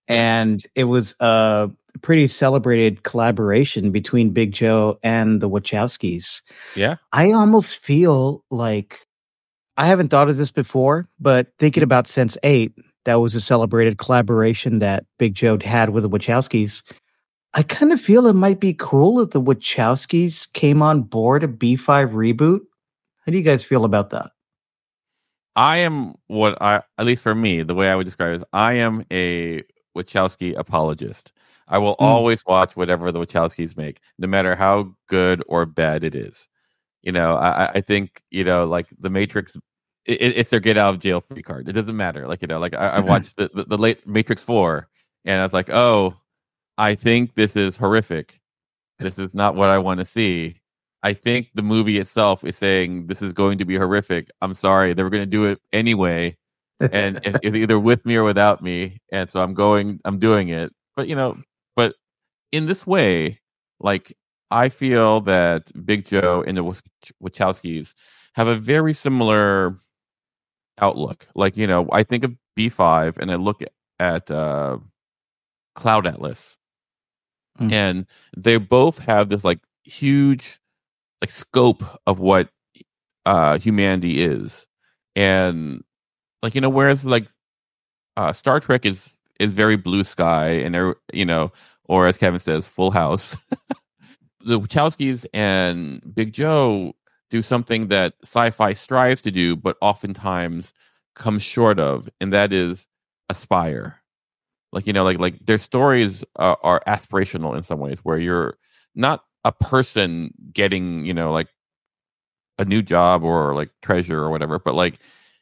[0.08, 1.70] and it was a
[2.00, 6.40] pretty celebrated collaboration between Big Joe and the Wachowskis.
[6.74, 9.06] yeah I almost feel like
[9.76, 12.72] I haven't thought of this before, but thinking about Sense8,
[13.04, 16.82] that was a celebrated collaboration that Big Joe had with the Wachowskis.
[17.54, 21.48] I kind of feel it might be cool if the Wachowskis came on board a
[21.48, 22.60] B5 reboot.
[23.24, 24.30] How do you guys feel about that?
[25.54, 28.44] I am what I, at least for me, the way I would describe it is
[28.52, 29.62] I am a
[29.96, 31.32] Wachowski apologist.
[31.68, 32.02] I will mm.
[32.04, 36.48] always watch whatever the Wachowskis make, no matter how good or bad it is.
[37.02, 39.56] You know, I, I think, you know, like the Matrix,
[40.06, 41.68] it, it's their get out of jail free card.
[41.68, 42.26] It doesn't matter.
[42.28, 44.88] Like, you know, like I, I watched the, the, the late Matrix 4
[45.24, 46.16] and I was like, oh,
[46.78, 48.40] I think this is horrific.
[48.98, 50.60] This is not what I want to see.
[51.02, 54.30] I think the movie itself is saying this is going to be horrific.
[54.40, 56.36] I'm sorry, they were going to do it anyway,
[56.80, 59.00] and it's either with me or without me.
[59.10, 60.72] And so I'm going, I'm doing it.
[60.94, 61.38] But you know,
[61.74, 61.96] but
[62.52, 63.40] in this way,
[63.80, 64.16] like
[64.52, 66.82] I feel that Big Joe and the
[67.22, 67.94] Wachowskis
[68.34, 69.78] have a very similar
[70.78, 71.26] outlook.
[71.34, 73.62] Like you know, I think of B5 and I look
[73.98, 74.78] at uh,
[75.74, 76.58] Cloud Atlas,
[77.58, 77.72] mm.
[77.72, 80.60] and they both have this like huge
[81.22, 82.48] like scope of what
[83.24, 84.66] uh humanity is
[85.14, 85.82] and
[86.42, 87.26] like you know whereas like
[88.16, 91.52] uh star trek is is very blue sky and there you know
[91.84, 93.36] or as kevin says full house
[94.44, 96.94] the wachowskis and big joe
[97.30, 100.74] do something that sci-fi strives to do but oftentimes
[101.14, 102.86] comes short of and that is
[103.32, 103.98] aspire.
[104.72, 108.56] Like you know like like their stories are, are aspirational in some ways where you're
[108.94, 111.48] not a person getting you know like
[112.58, 114.98] a new job or like treasure or whatever but like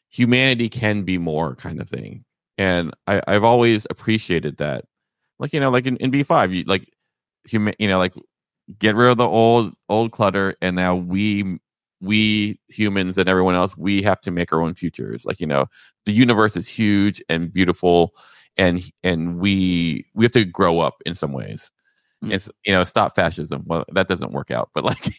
[0.08, 2.24] humanity can be more kind of thing.
[2.58, 4.84] And I, i've always appreciated that.
[5.38, 6.88] Like you know like in, in b5 you like
[7.44, 8.14] human you know like
[8.78, 11.58] get rid of the old old clutter and now we
[12.00, 15.24] we humans and everyone else we have to make our own futures.
[15.24, 15.66] Like you know
[16.06, 18.14] the universe is huge and beautiful
[18.56, 21.70] and and we we have to grow up in some ways.
[22.24, 22.34] Mm.
[22.34, 23.62] it's you know stop fascism.
[23.66, 25.06] Well that doesn't work out but like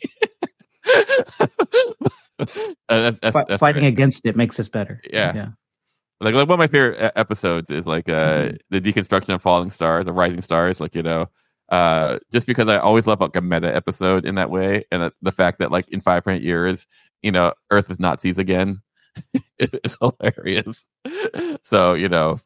[2.39, 5.01] uh, that, fighting against it makes us better.
[5.11, 5.33] Yeah.
[5.35, 5.49] Yeah.
[6.19, 8.55] Like, like one of my favorite episodes is like uh mm-hmm.
[8.69, 11.27] the deconstruction of falling stars the rising stars like you know
[11.71, 15.13] uh just because i always love like a meta episode in that way and the,
[15.21, 16.85] the fact that like in 500 years
[17.21, 18.81] you know earth is nazis again
[19.57, 20.85] it's hilarious
[21.63, 22.39] so you know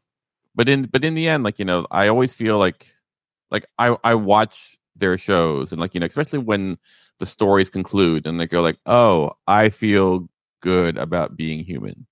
[0.56, 2.96] but in but in the end like you know i always feel like
[3.52, 6.78] like I I watch their shows and like you know especially when
[7.20, 10.30] the stories conclude and they go like oh I feel
[10.62, 12.08] good about being human.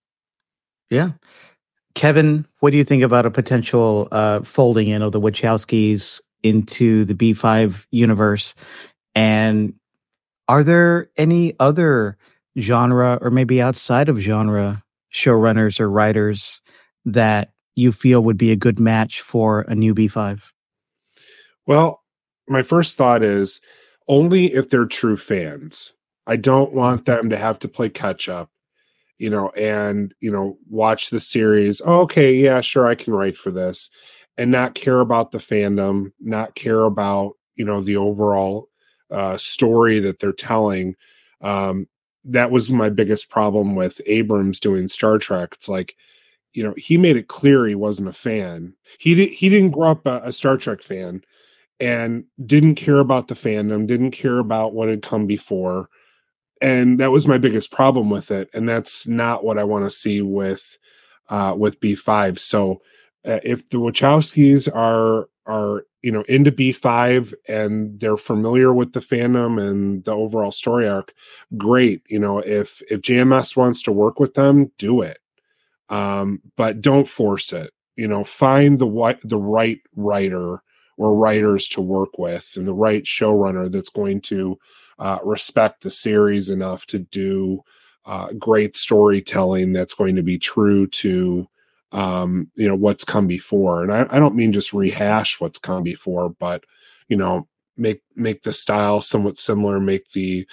[0.90, 1.12] Yeah.
[1.96, 7.06] Kevin, what do you think about a potential uh, folding in of the Wachowskis into
[7.06, 8.54] the B5 universe?
[9.16, 9.74] And
[10.48, 12.18] are there any other
[12.60, 16.62] genre or maybe outside of genre showrunners or writers
[17.06, 20.52] that you feel would be a good match for a new B5?
[21.66, 22.04] Well,
[22.48, 23.62] my first thought is
[24.08, 25.94] only if they're true fans.
[26.28, 27.14] I don't want mm-hmm.
[27.14, 28.50] them to have to play catch up,
[29.18, 31.82] you know, and, you know, watch the series.
[31.86, 33.90] Oh, okay, yeah, sure, I can write for this
[34.38, 38.70] and not care about the fandom, not care about, you know, the overall
[39.12, 40.96] uh, story that they're telling.
[41.42, 41.88] Um,
[42.26, 45.50] that was my biggest problem with Abrams doing Star Trek.
[45.54, 45.96] It's like,
[46.54, 48.74] you know, he made it clear he wasn't a fan.
[49.00, 51.24] He did, he didn't grow up a, a Star Trek fan
[51.80, 55.90] and didn't care about the fandom, didn't care about what had come before.
[56.62, 58.50] And that was my biggest problem with it.
[58.54, 60.78] And that's not what I want to see with
[61.30, 62.40] uh, with B5.
[62.40, 62.82] So
[63.26, 69.00] uh, if the Wachowskis are are you know into B5 and they're familiar with the
[69.00, 71.14] fandom and the overall story arc,
[71.58, 72.02] great.
[72.08, 75.20] You know, if if JMS wants to work with them, do it.
[75.90, 77.72] Um, but don't force it.
[77.96, 80.62] You know, find the what the right writer
[80.98, 84.58] or writers to work with and the right showrunner that's going to
[85.00, 87.62] uh, respect the series enough to do
[88.06, 91.48] uh, great storytelling that's going to be true to
[91.94, 93.84] um, you know what's come before.
[93.84, 96.64] And I, I don't mean just rehash what's come before but
[97.08, 100.48] you know make make the style somewhat similar make the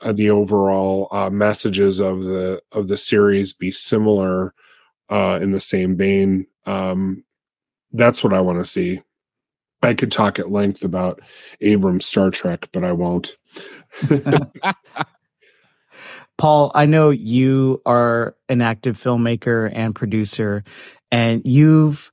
[0.00, 4.54] uh, the overall uh, messages of the of the series be similar
[5.08, 6.46] uh, in the same vein.
[6.66, 7.24] Um,
[7.92, 9.00] that's what i want to see.
[9.82, 11.20] I could talk at length about
[11.60, 13.36] Abrams Star Trek, but I won't.
[16.38, 20.64] Paul, I know you are an active filmmaker and producer,
[21.10, 22.10] and you've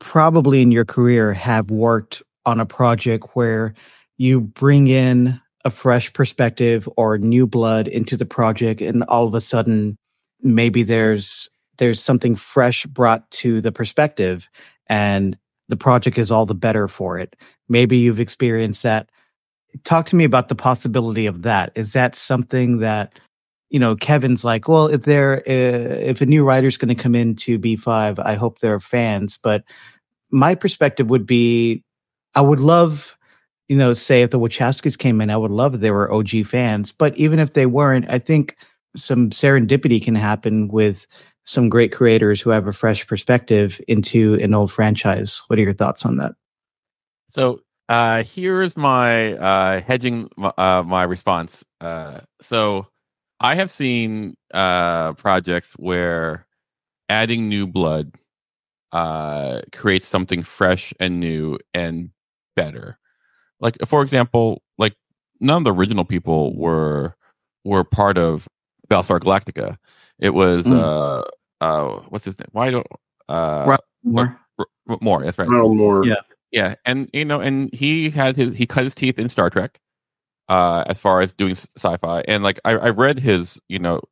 [0.00, 3.74] probably in your career have worked on a project where
[4.18, 9.34] you bring in a fresh perspective or new blood into the project, and all of
[9.34, 9.96] a sudden
[10.42, 14.48] maybe there's there's something fresh brought to the perspective
[14.86, 15.36] and
[15.68, 17.36] the project is all the better for it.
[17.68, 19.10] Maybe you've experienced that.
[19.82, 21.72] Talk to me about the possibility of that.
[21.74, 23.18] Is that something that
[23.70, 27.14] you know Kevin's like, well, if they're uh, if a new writer's going to come
[27.14, 29.64] into B5, I hope they're fans, but
[30.30, 31.82] my perspective would be
[32.34, 33.16] I would love
[33.68, 36.46] you know, say if the Wachowskis came in, I would love if they were OG
[36.46, 36.92] fans.
[36.92, 38.56] But even if they weren't, I think
[38.96, 41.06] some serendipity can happen with
[41.44, 45.42] some great creators who have a fresh perspective into an old franchise.
[45.46, 46.32] What are your thoughts on that?
[47.28, 51.64] So uh, here's my uh, hedging uh, my response.
[51.80, 52.86] Uh, so
[53.40, 56.46] I have seen uh, projects where
[57.08, 58.12] adding new blood
[58.92, 62.10] uh, creates something fresh and new and
[62.56, 62.98] better.
[63.60, 64.94] Like for example, like
[65.40, 67.14] none of the original people were
[67.64, 68.48] were part of
[68.88, 69.76] Battlestar Galactica.
[70.18, 70.78] It was mm.
[70.78, 71.22] uh
[71.60, 72.48] uh what's his name?
[72.52, 72.86] Why don't
[73.28, 74.40] uh Moore?
[75.00, 75.48] Moore, that's right.
[75.48, 76.06] Ronald Moore.
[76.06, 76.16] Yeah.
[76.54, 79.80] Yeah, and you know, and he had his he cut his teeth in Star Trek,
[80.48, 84.02] uh, as far as doing sci-fi, and like I, I read his, you know,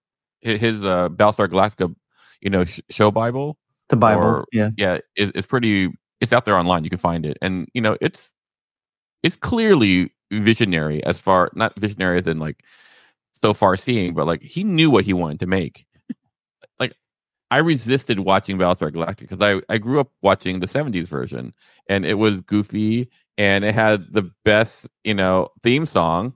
[0.41, 1.95] his, his uh Battlestar Galactica,
[2.41, 3.59] you know, sh- show Bible.
[3.91, 5.93] The Bible, or, yeah, yeah, it, it's pretty.
[6.21, 6.83] It's out there online.
[6.83, 8.29] You can find it, and you know, it's
[9.23, 12.65] it's clearly visionary as far not visionary as in like
[13.41, 15.87] so far seeing, but like he knew what he wanted to make.
[17.53, 21.53] I resisted watching Battlestar Galactica because I, I grew up watching the 70s version
[21.87, 26.35] and it was goofy and it had the best, you know, theme song.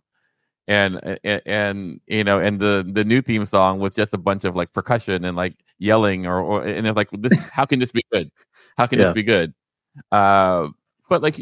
[0.68, 4.42] And, and and you know and the the new theme song was just a bunch
[4.42, 7.92] of like percussion and like yelling or, or and it's like this how can this
[7.92, 8.32] be good
[8.76, 9.04] how can yeah.
[9.04, 9.54] this be good
[10.10, 10.66] uh
[11.08, 11.38] but like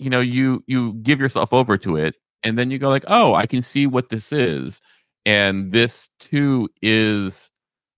[0.00, 3.32] you know you you give yourself over to it and then you go like oh
[3.32, 4.80] i can see what this is
[5.24, 7.51] and this too is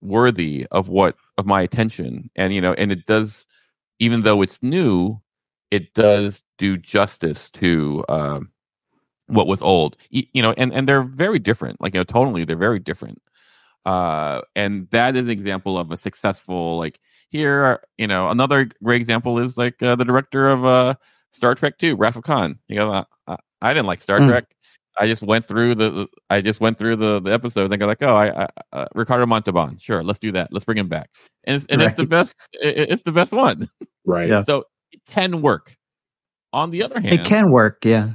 [0.05, 3.47] worthy of what of my attention and you know and it does
[3.99, 5.21] even though it's new
[5.71, 8.51] it does do justice to um,
[9.27, 12.57] what was old you know and and they're very different like you know totally they're
[12.57, 13.21] very different
[13.87, 19.01] uh and that is an example of a successful like here you know another great
[19.01, 20.95] example is like uh, the director of uh
[21.35, 22.59] Star Trek 2, Wrath of Khan.
[22.69, 24.29] You know, I, I didn't like Star mm.
[24.29, 24.54] Trek.
[24.99, 27.77] I just went through the, the, I just went through the the episode and I
[27.77, 30.53] go like, oh, I, I uh, Ricardo Montalban, sure, let's do that.
[30.53, 31.11] Let's bring him back,
[31.45, 31.87] and it's, and right.
[31.87, 32.35] it's the best.
[32.53, 33.69] It, it's the best one,
[34.05, 34.29] right?
[34.29, 34.43] Yeah.
[34.43, 35.77] So it can work.
[36.53, 37.85] On the other hand, it can work.
[37.85, 38.13] Yeah.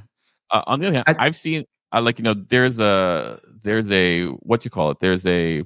[0.49, 3.91] Uh, on the other hand, I, have seen, I like you know, there's a there's
[3.91, 4.99] a what you call it.
[4.99, 5.63] There's a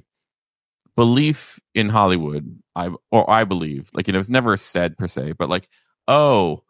[0.96, 2.58] belief in Hollywood.
[2.74, 5.68] I or I believe, like you know, it's never said per se, but like,
[6.08, 6.64] oh,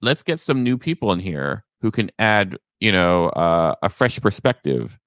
[0.00, 4.20] let's get some new people in here who can add, you know, uh, a fresh
[4.20, 4.98] perspective.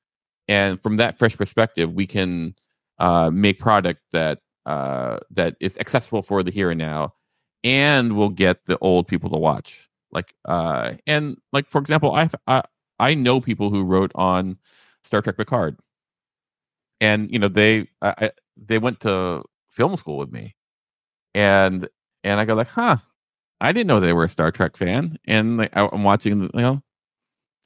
[0.47, 2.55] And from that fresh perspective, we can
[2.99, 7.13] uh, make product that uh, that is accessible for the here and now,
[7.65, 9.89] and we'll get the old people to watch.
[10.11, 12.63] Like, uh, and like for example, I I
[12.97, 14.57] I know people who wrote on
[15.03, 15.77] Star Trek Picard,
[17.01, 20.55] and you know they I, they went to film school with me,
[21.33, 21.89] and
[22.23, 22.97] and I go like, huh,
[23.59, 26.43] I didn't know they were a Star Trek fan, and like, I, am watching.
[26.53, 26.81] You know,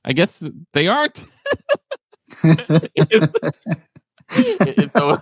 [0.05, 1.25] I guess they aren't.
[4.95, 5.21] so,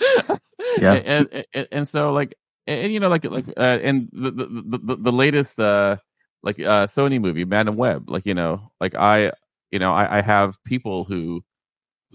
[0.78, 2.34] yeah, and, and, and, so like,
[2.66, 5.96] and, you know, like like, uh, and the, the the, the latest uh
[6.42, 9.32] like uh Sony movie, Madame Web, like you know, like I,
[9.70, 11.42] you know, I, I have people who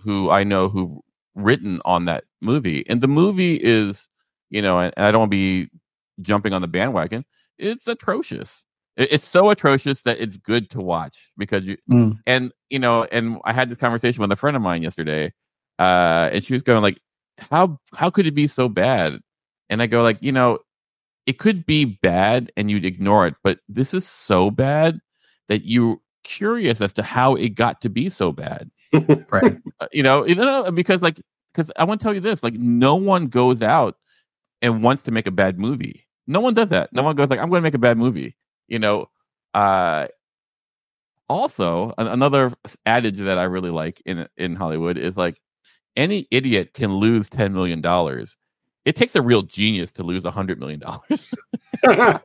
[0.03, 0.97] who I know who've
[1.35, 4.09] written on that movie, and the movie is,
[4.49, 5.69] you know, and I don't want to be
[6.21, 7.25] jumping on the bandwagon.
[7.57, 8.65] It's atrocious.
[8.97, 12.17] It's so atrocious that it's good to watch because you mm.
[12.25, 15.33] and you know, and I had this conversation with a friend of mine yesterday,
[15.79, 16.99] uh, and she was going like,
[17.51, 19.19] "How how could it be so bad?"
[19.69, 20.59] And I go like, you know,
[21.25, 24.99] it could be bad and you'd ignore it, but this is so bad
[25.47, 28.69] that you're curious as to how it got to be so bad,
[29.31, 29.57] right?
[29.81, 31.21] Uh, you know, you know, because like,
[31.53, 33.97] because I want to tell you this, like, no one goes out
[34.61, 36.07] and wants to make a bad movie.
[36.27, 36.93] No one does that.
[36.93, 38.37] No one goes like, I'm going to make a bad movie.
[38.67, 39.09] You know,
[39.53, 40.07] uh,
[41.29, 42.53] also another
[42.85, 45.41] adage that I really like in in Hollywood is like
[45.95, 48.37] any idiot can lose ten million dollars.
[48.85, 51.33] It takes a real genius to lose a hundred million dollars.
[51.83, 52.21] and,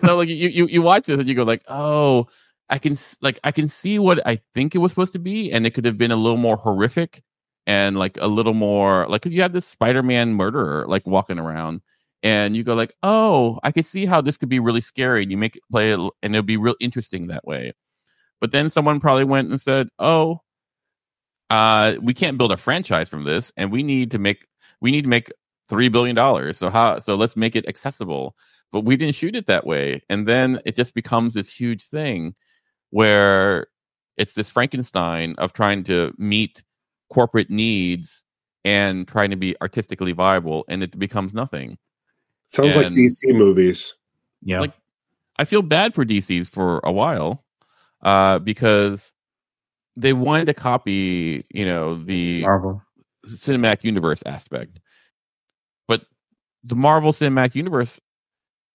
[0.00, 2.26] so like you, you you watch this and you go like, oh,
[2.68, 5.66] I can like I can see what I think it was supposed to be, and
[5.66, 7.22] it could have been a little more horrific
[7.66, 11.82] and like a little more like you have this Spider-Man murderer like walking around
[12.22, 15.30] and you go like, "Oh, I can see how this could be really scary." And
[15.30, 17.72] you make it play it and it'll be real interesting that way.
[18.40, 20.42] But then someone probably went and said, "Oh,
[21.50, 24.46] uh, we can't build a franchise from this, and we need to make
[24.80, 25.32] we need to make
[25.68, 26.58] three billion dollars.
[26.58, 28.36] So how so let's make it accessible.
[28.72, 32.34] But we didn't shoot it that way, and then it just becomes this huge thing
[32.90, 33.66] where
[34.16, 36.62] it's this Frankenstein of trying to meet
[37.10, 38.24] corporate needs
[38.64, 41.78] and trying to be artistically viable, and it becomes nothing.
[42.50, 43.94] Sounds like DC movies.
[44.42, 44.60] Yeah.
[44.60, 44.72] Like,
[45.38, 47.44] I feel bad for DC's for a while
[48.02, 49.12] uh, because
[49.96, 52.82] they wanted to copy, you know, the Marvel.
[53.26, 54.80] cinematic universe aspect,
[55.86, 56.04] but
[56.64, 58.00] the Marvel cinematic universe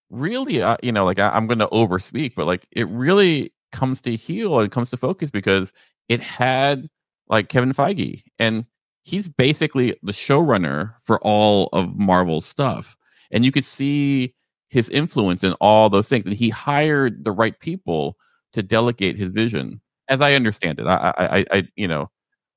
[0.10, 4.02] really, uh, you know, like I, I'm going to overspeak, but like it really comes
[4.02, 5.74] to heel and comes to focus because
[6.08, 6.88] it had
[7.28, 8.66] like Kevin Feige and
[9.04, 12.98] he's basically the showrunner for all of Marvel's stuff.
[13.32, 14.34] And you could see
[14.70, 16.26] his influence in all those things.
[16.26, 18.18] And he hired the right people
[18.54, 20.88] to delegate his vision, as I understand it.
[20.88, 22.10] I, I, I, you know,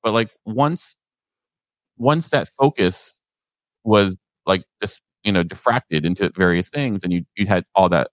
[0.03, 0.95] but like once,
[1.97, 3.13] once that focus
[3.83, 8.09] was like just you know diffracted into various things, and you you had all that,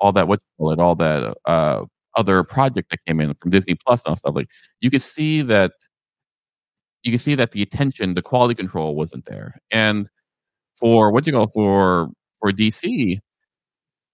[0.00, 1.84] all that what call it, all that uh
[2.16, 4.48] other project that came in from Disney Plus and stuff like
[4.80, 5.72] you could see that
[7.02, 9.60] you could see that the attention, the quality control wasn't there.
[9.70, 10.08] And
[10.78, 12.10] for what you call for
[12.40, 13.18] for DC,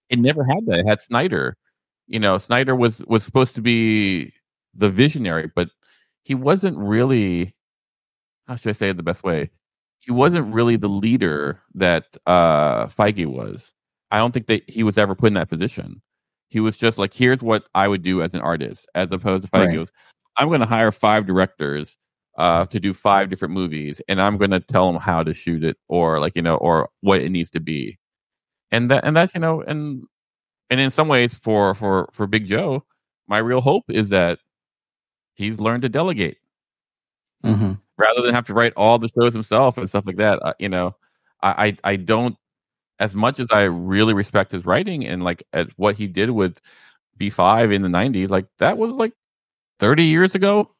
[0.09, 0.79] it never had that.
[0.79, 1.57] It had Snyder.
[2.07, 4.31] You know, Snyder was was supposed to be
[4.73, 5.69] the visionary, but
[6.23, 7.53] he wasn't really
[8.47, 9.49] how should I say it the best way?
[9.99, 13.71] He wasn't really the leader that uh Feige was.
[14.11, 16.01] I don't think that he was ever put in that position.
[16.49, 19.49] He was just like, here's what I would do as an artist, as opposed to
[19.49, 19.79] Feige Right.
[19.79, 19.91] was,
[20.37, 21.97] I'm going to hire five directors
[22.37, 25.63] uh, to do five different movies, and I'm going to tell them how to shoot
[25.63, 27.97] it, or like you know, or what it needs to be,
[28.71, 30.05] and that and that's you know, and
[30.69, 32.85] and in some ways, for for for Big Joe,
[33.27, 34.39] my real hope is that
[35.35, 36.37] he's learned to delegate
[37.43, 40.39] hmm rather than have to write all the shows himself and stuff like that.
[40.43, 40.95] Uh, you know,
[41.41, 42.37] I, I I don't
[42.99, 46.59] as much as I really respect his writing and like at what he did with
[47.17, 49.13] B five in the nineties, like that was like
[49.79, 50.74] thirty years ago.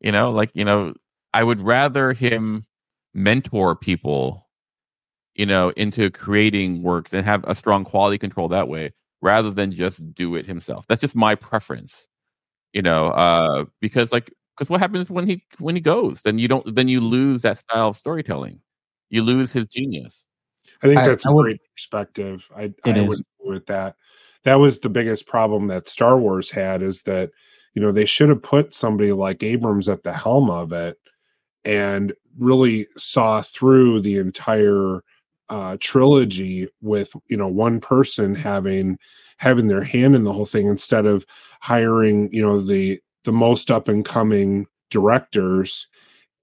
[0.00, 0.94] You know, like you know,
[1.34, 2.66] I would rather him
[3.14, 4.46] mentor people,
[5.34, 8.92] you know, into creating works and have a strong quality control that way,
[9.22, 10.86] rather than just do it himself.
[10.88, 12.06] That's just my preference.
[12.72, 16.48] You know, uh, because like because what happens when he when he goes then you
[16.48, 18.58] don't then you lose that style of storytelling
[19.10, 20.24] you lose his genius
[20.82, 22.50] I think I- that's a I would- great perspective.
[22.56, 23.08] I, It I is.
[23.08, 23.96] would agree with that.
[24.44, 27.30] That was the biggest problem that Star Wars had is that,
[27.76, 30.98] you know, they should have put somebody like Abrams at the helm of it
[31.62, 35.02] and really saw through the entire
[35.50, 38.98] uh, trilogy with, you know, one person having
[39.36, 41.26] having their hand in the whole thing instead of
[41.60, 45.86] hiring, you know, the the most up and coming directors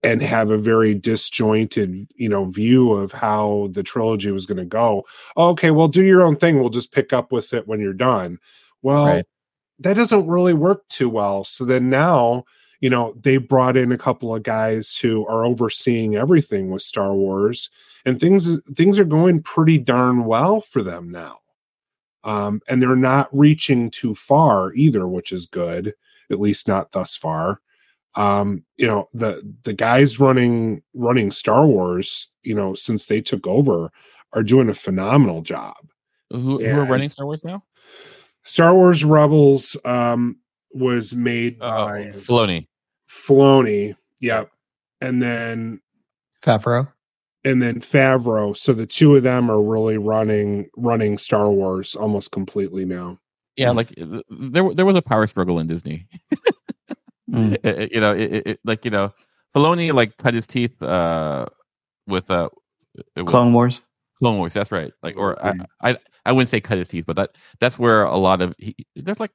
[0.03, 4.65] and have a very disjointed you know view of how the trilogy was going to
[4.65, 5.01] go
[5.37, 6.59] okay well do your own thing.
[6.59, 8.37] We'll just pick up with it when you're done.
[8.81, 9.25] Well Right.
[9.79, 11.43] That doesn't really work too well.
[11.43, 12.45] So then now
[12.79, 17.13] you know they brought in a couple of guys who are overseeing everything with star
[17.13, 17.69] wars
[18.05, 21.39] and things things are going pretty darn well for them now.
[22.25, 25.93] Um, and they're not reaching too far either which is good
[26.29, 27.61] at least not thus far.
[28.15, 33.47] Um you know the the guys running running star wars you know since they took
[33.47, 33.91] over
[34.33, 35.75] are doing a phenomenal job.
[36.31, 37.63] Who, who are running star wars now
[38.43, 40.37] star wars rebels um
[40.73, 42.67] was made oh by Filoni.
[43.09, 44.49] Filoni, yep
[45.01, 45.79] and then
[46.41, 46.91] Favreau.
[47.45, 52.31] and then favreau so the two of them are really running running star wars almost
[52.31, 53.17] completely now
[53.55, 53.89] yeah like
[54.29, 56.07] there there was a power struggle in disney
[57.31, 57.53] Mm.
[57.53, 59.11] It- it- you know it, it- it- like you know
[59.55, 61.45] Filoni like cut his teeth uh
[62.05, 62.49] with uh
[63.15, 63.81] with Clone Wars.
[64.19, 64.53] Clone Wars.
[64.53, 64.91] That's right.
[65.01, 65.65] Like, or I, Mhm.
[65.81, 68.75] I, I wouldn't say cut his teeth, but that that's where a lot of he,
[68.95, 69.31] there's like,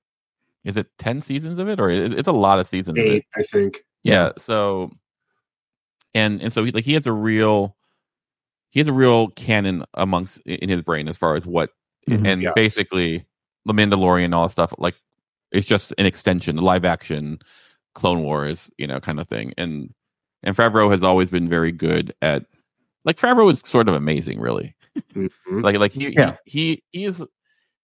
[0.64, 2.98] is it ten seasons of it, or it, it's a lot of seasons?
[2.98, 3.08] Of it.
[3.08, 4.32] eight i think Yeah.
[4.38, 4.90] So,
[6.14, 7.76] and and so he like he has a real,
[8.70, 11.70] he has a real canon amongst in his brain as far as what,
[12.08, 12.26] Mhm.
[12.26, 12.52] and Yes.
[12.54, 13.24] basically
[13.66, 14.72] the Mandalorian and all that stuff.
[14.78, 14.94] Like,
[15.52, 17.38] it's just an extension, the live action
[17.94, 19.52] Clone Wars, you know, kind of thing.
[19.58, 19.92] And
[20.42, 22.46] and Favreau has always been very good at,
[23.04, 24.74] like Favreau is sort of amazing, really
[25.14, 25.62] Mhm.
[25.62, 26.36] like like he, Yeah.
[26.46, 27.24] he he is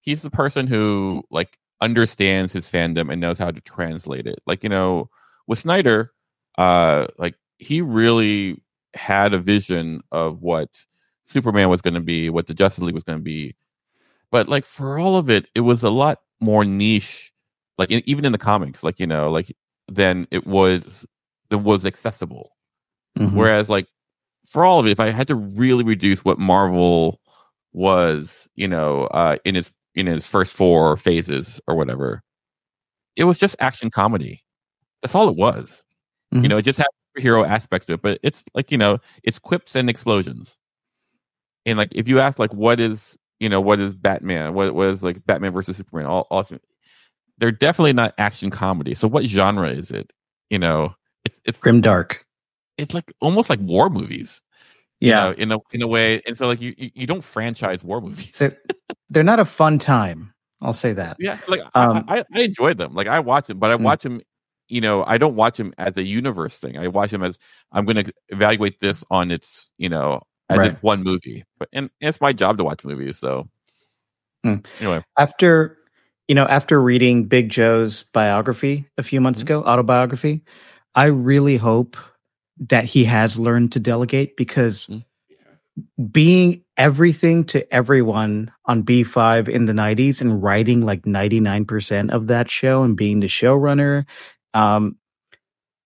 [0.01, 4.63] he's the person who like understands his fandom and knows how to translate it like
[4.63, 5.11] you know
[5.47, 6.13] with snyder
[6.59, 8.63] uh like he really
[8.95, 10.69] had a vision of what
[11.27, 13.55] superman was going to be what the justice league was going to be
[14.31, 17.33] but like for all of it it was a lot more niche
[17.79, 19.55] like in, even in the comics like you know like
[19.89, 21.07] than it was
[21.51, 22.53] that was accessible.
[23.19, 23.35] Mhm.
[23.35, 23.87] Whereas, like,
[24.47, 27.21] for all of it, if I had to really reduce what Marvel
[27.73, 32.23] was, you know, uh, in its in its first four phases or whatever,
[33.17, 34.43] it was just action comedy.
[35.03, 35.85] That's all it was.
[36.33, 36.49] You Mhm.
[36.51, 36.87] know, it just had
[37.17, 40.59] hero aspects to it, but it's like you know, it's quips and explosions.
[41.67, 44.55] And like, if you ask, like, what is you know, what is Batman?
[44.55, 46.07] What was like Batman versus Superman?
[46.07, 46.45] All, all
[47.39, 48.95] they're definitely not action comedy.
[48.95, 50.13] So, what genre is it?
[50.51, 52.25] You know, it, it's Grim Dark.
[52.79, 54.43] It's like almost like war movies.
[55.01, 55.21] you Yeah.
[55.21, 58.01] know, in a in a way, and so like you you, you don't franchise war
[58.01, 58.39] movies.
[58.39, 58.59] They're,
[59.11, 60.33] they're not a fun time.
[60.63, 61.17] I'll say that.
[61.21, 62.95] yeah, like Um, I, I I enjoyed them.
[62.95, 63.83] Like I watch them, but I Mm.
[63.85, 64.21] watch them.
[64.69, 66.79] You know, I don't watch them as a universe thing.
[66.79, 67.39] I watch them as
[67.73, 70.83] I'm going to evaluate this on its you know as Right.
[70.83, 71.45] one movie.
[71.59, 73.19] But and it's my job to watch movies.
[73.19, 73.49] So
[74.47, 74.65] Mm.
[74.81, 75.77] anyway, After
[76.29, 79.43] you know, after reading Big Joe's biography a few months Mhm.
[79.43, 80.43] ago, autobiography,
[80.95, 81.97] I really hope
[82.59, 85.05] that he has learned to delegate because Mm.
[86.13, 92.49] being everything to everyone on B5 in the 90s and writing like 99% of that
[92.51, 94.05] show and being the showrunner
[94.55, 94.97] um,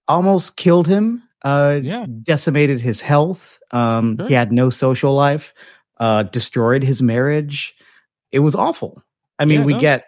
[0.06, 2.06] almost killed him, uh, Yeah.
[2.22, 3.58] decimated his health.
[3.70, 4.28] Um, Sure.
[4.28, 5.54] He had no social life,
[5.98, 7.74] uh, destroyed his marriage.
[8.32, 9.02] It was awful.
[9.38, 9.80] I mean, Yeah, we no.
[9.80, 10.04] get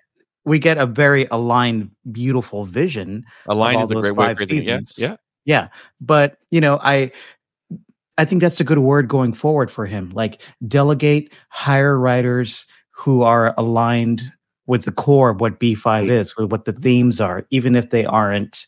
[0.47, 4.51] we get a very aligned, beautiful vision Aligned is a great way of it.
[4.65, 5.17] Yeah, yeah.
[5.45, 5.69] Yeah,
[6.01, 7.13] but you know, I
[8.19, 10.11] I think that's a good word going forward for him.
[10.11, 14.23] Like delegate, hire writers who are aligned
[14.67, 16.83] with the core of what B5 is, with what the mm-hmm.
[16.83, 18.67] themes are, even if they aren't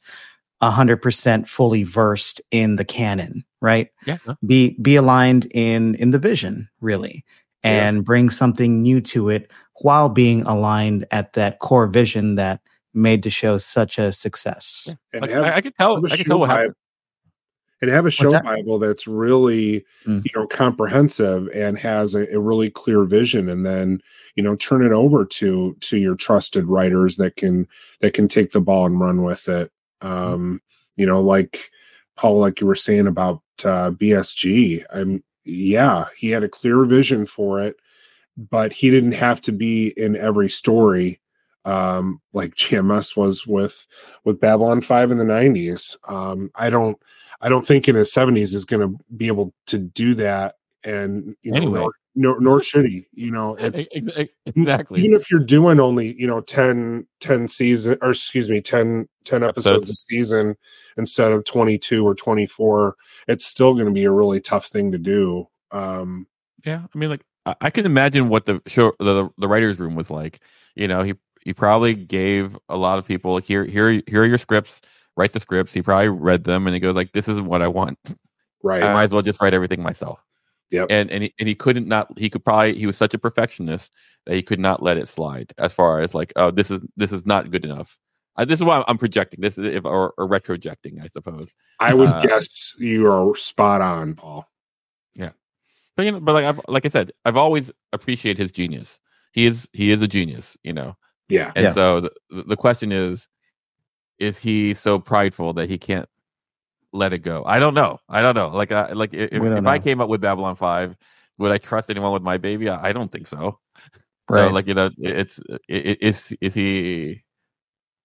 [0.62, 3.88] hundred percent fully versed in the canon, right?
[4.06, 4.18] Yeah.
[4.46, 7.24] Be be aligned in in the vision, really,
[7.64, 7.88] Yeah.
[7.88, 9.50] and bring something new to it
[9.82, 12.60] while being aligned at that core vision that
[12.94, 14.84] made the show such a success.
[14.88, 14.94] Yeah.
[15.12, 15.94] And Like, have- I, I could tell.
[15.96, 16.74] have a I could tell what Bible- happened.
[17.82, 18.44] and have a show that?
[18.44, 20.24] bible that's really Mm.
[20.24, 24.00] you know comprehensive and has a, a really clear vision and then
[24.36, 27.66] you know turn it over to to your trusted writers that can
[28.00, 30.60] that can take the ball and run with it um
[30.96, 31.70] you know like
[32.16, 37.26] paul like you were saying about uh bsg i'm yeah he had a clear vision
[37.26, 37.74] for it
[38.36, 41.18] but he didn't have to be in every story
[41.64, 43.86] um like gms was with
[44.24, 46.98] with babylon 5 in the 90s um i don't
[47.40, 51.36] i don't think in his 70s is going to be able to do that and
[51.42, 51.78] you know Anyway.
[51.80, 55.00] nor, nor, nor should he you know it's exactly.
[55.00, 59.42] even if you're doing only you know 10 10 season or excuse me 10 10
[59.44, 59.90] episodes Episodes.
[59.90, 60.56] a season
[60.96, 62.96] instead of 22 or 24
[63.28, 66.26] it's still going to be a really tough thing to do um
[66.64, 69.94] Yeah, I mean, like I, I can imagine what the show, the the writers' room
[69.94, 70.40] was like.
[70.76, 74.38] You know, he he probably gave a lot of people here here here are your
[74.38, 74.80] scripts.
[75.16, 75.72] Write the scripts.
[75.72, 77.98] He probably read them and he goes like, "This isn't what I want.
[78.62, 80.20] right I might as well just write everything myself."
[80.72, 80.86] Yep.
[80.90, 82.18] And and he, and he couldn't not.
[82.18, 83.92] He could probably he was such a perfectionist
[84.24, 85.52] that he could not let it slide.
[85.58, 87.98] As far as like, oh, this is this is not good enough.
[88.36, 89.42] Uh, this is why I'm projecting.
[89.42, 91.54] This is if or, or retrojecting, I suppose.
[91.78, 94.48] i would uh, guess you are spot on paul
[95.14, 95.32] Yeah,
[95.94, 98.98] But you know, but like I've, like I said, I've always appreciated his genius.
[99.32, 100.96] He is he is a genius, you know.
[101.32, 101.72] Yeah And Yeah.
[101.72, 103.28] so the the question is,
[104.18, 106.08] is he so prideful that he can't
[106.92, 107.42] let it go?
[107.44, 107.98] I don't know.
[108.08, 108.48] I don't know.
[108.48, 110.96] Like I like if, We don't if I came up with Babylon Five,
[111.38, 112.68] would I trust anyone with my baby?
[112.68, 113.58] I, I don't think so.
[114.30, 114.46] Right.
[114.48, 117.22] So like you know, it's it, is is he?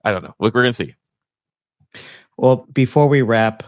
[0.04, 0.34] I don't know.
[0.40, 0.96] Look, we're gonna see.
[2.38, 3.64] Well, before we wrap,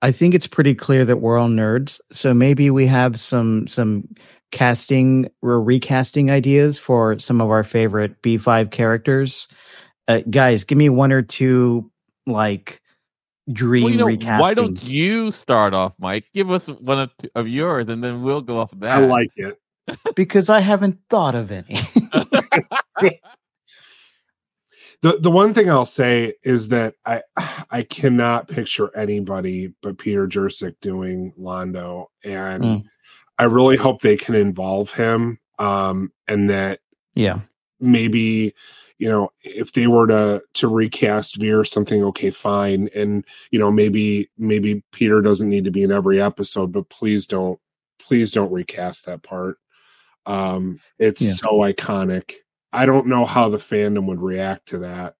[0.00, 2.00] I think it's pretty clear that we're all nerds.
[2.12, 4.08] So maybe we have some some
[4.50, 9.48] casting or recasting ideas for some of our favorite B5 characters.
[10.06, 11.90] Uh, guys, give me one or two
[12.26, 12.80] like
[13.52, 14.40] dream Well, you know, recasting.
[14.40, 16.26] why don't you start off, Mike?
[16.34, 18.98] Give us one of, of yours, and then we'll go off of that.
[18.98, 19.58] i like it
[20.14, 21.74] because I haven't thought of any.
[25.02, 27.22] the the one thing I'll say is that I
[27.70, 32.84] I cannot picture anybody but Peter Jurasik doing Londo, and Mm.
[33.38, 36.80] I really hope they can involve him, um, and that
[37.14, 37.40] yeah.
[37.80, 38.54] maybe
[38.98, 43.58] you know if they were to to recast Vir or something, okay, fine, and you
[43.58, 47.58] know maybe maybe Peter doesn't need to be in every episode, but please don't
[47.98, 49.58] please don't recast that part.
[50.26, 51.32] Um, it's Yeah.
[51.32, 52.32] so iconic.
[52.72, 55.14] I don't know how the fandom would react to that.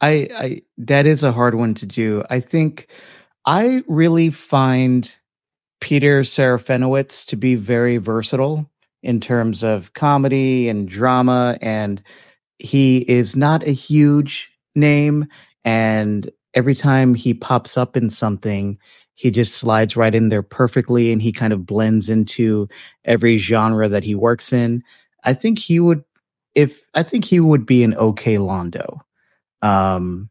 [0.00, 2.22] I, I that is a hard one to do.
[2.30, 2.88] I think
[3.46, 5.14] I really find
[5.80, 8.70] Peter Serafinowicz to be very versatile
[9.02, 12.02] in terms of comedy and drama, and
[12.58, 15.26] he is not a huge name
[15.64, 18.78] and every time he pops up in something,
[19.14, 22.68] he just slides right in there perfectly and he kind of blends into
[23.04, 24.82] every genre that he works in.
[25.24, 26.02] I think he would
[26.54, 29.00] if I think he would be an okay Londo.
[29.62, 30.30] Um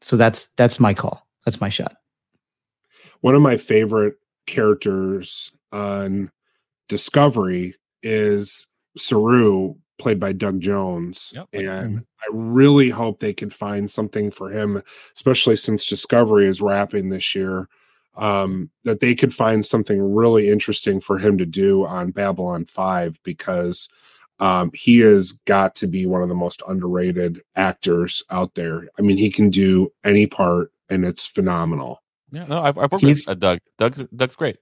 [0.00, 1.26] so that's that's my call.
[1.44, 1.96] That's my shot.
[3.20, 4.16] One of my favorite
[4.46, 6.30] characters on
[6.88, 8.66] Discovery is
[8.96, 11.32] Saru, played by Doug Jones.
[11.34, 11.48] Yep.
[11.52, 12.04] And.
[12.22, 14.82] I really hope they can find something for him,
[15.14, 17.68] especially since Discovery is wrapping this year.
[18.16, 23.18] Um, that they could find something really interesting for him to do on Babylon 5
[23.24, 23.88] because
[24.38, 28.88] um, he has got to be one of the most underrated actors out there.
[28.98, 32.03] I mean, he can do any part and it's phenomenal.
[32.34, 33.58] Yeah, no, I've, I've worked He's- with uh, Doug.
[33.78, 34.56] Doug's Doug's great.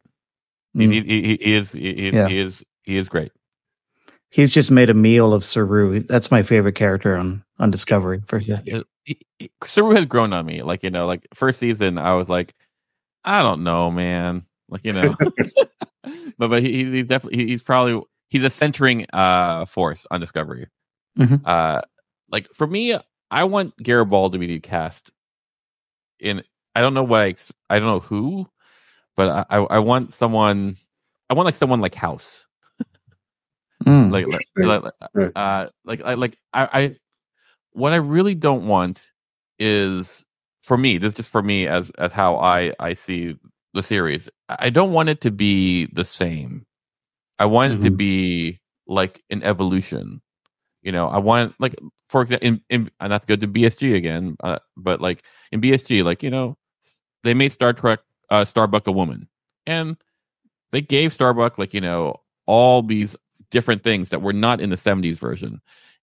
[0.76, 0.92] Mm.
[0.92, 2.28] He, he, he, he is he, he, Yeah.
[2.28, 3.32] he is he is great.
[4.30, 6.00] He's just made a meal of Saru.
[6.00, 8.60] That's my favorite character on on Discovery for sure.
[8.64, 8.84] He-
[9.38, 10.62] he- Saru has grown on me.
[10.62, 12.54] Like you know, like first season, I was like,
[13.24, 14.46] I don't know, man.
[14.68, 15.14] Like you know,
[16.38, 20.66] but but he, he's definitely he's probably he's a centering uh force on Discovery.
[21.18, 21.42] Mhm.
[21.44, 21.82] Uh,
[22.30, 22.96] like for me,
[23.30, 25.10] I want Garibaldi to be cast
[26.20, 26.42] in.
[26.74, 27.34] I don't know what I
[27.70, 28.46] I don't know who,
[29.16, 30.76] but I I, I want someone.
[31.30, 32.46] I want like someone like House.
[33.84, 34.12] Mm.
[34.12, 34.82] like like Interesting.
[34.84, 35.32] like, Right.
[35.36, 36.96] uh like I like I, I
[37.72, 39.02] what I really don't want
[39.58, 40.24] is
[40.62, 43.36] for me this is just for me as as how I I see
[43.74, 46.66] the series I don't want it to be the same
[47.38, 47.96] I want it to Mhm.
[47.96, 50.20] be like an evolution
[50.82, 51.74] you know I want like
[52.08, 55.60] for example in, in I'm not to go to BSG again uh, but like in
[55.60, 56.56] BSG like you know
[57.24, 58.00] they made Star Trek
[58.30, 59.28] uh Starbuck a woman.
[59.66, 59.96] And
[60.72, 63.16] they gave Starbuck like you know all these
[63.50, 65.60] different things that were not in the 70s version.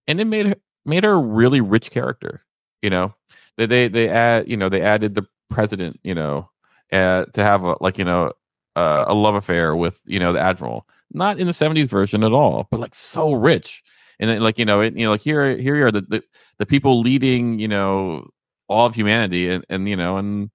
[0.07, 0.55] And it made her
[0.85, 2.41] made her a really rich character
[2.81, 3.13] you know?
[3.57, 6.49] They they they add you know they added the president you know
[6.93, 8.31] uh, to have a like you know
[8.75, 10.87] uh, a love affair with you know the admiral.
[11.11, 13.83] Not in the 70s version at all but like so rich.
[14.19, 16.23] And then like you know it, you know like here here are the, the
[16.57, 18.29] the people leading you know
[18.69, 20.51] all of humanity and and you know and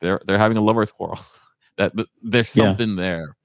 [0.00, 1.18] they're they're having a lovers quarrel.
[1.78, 1.92] That
[2.22, 2.64] there's Yeah.
[2.74, 3.36] something there.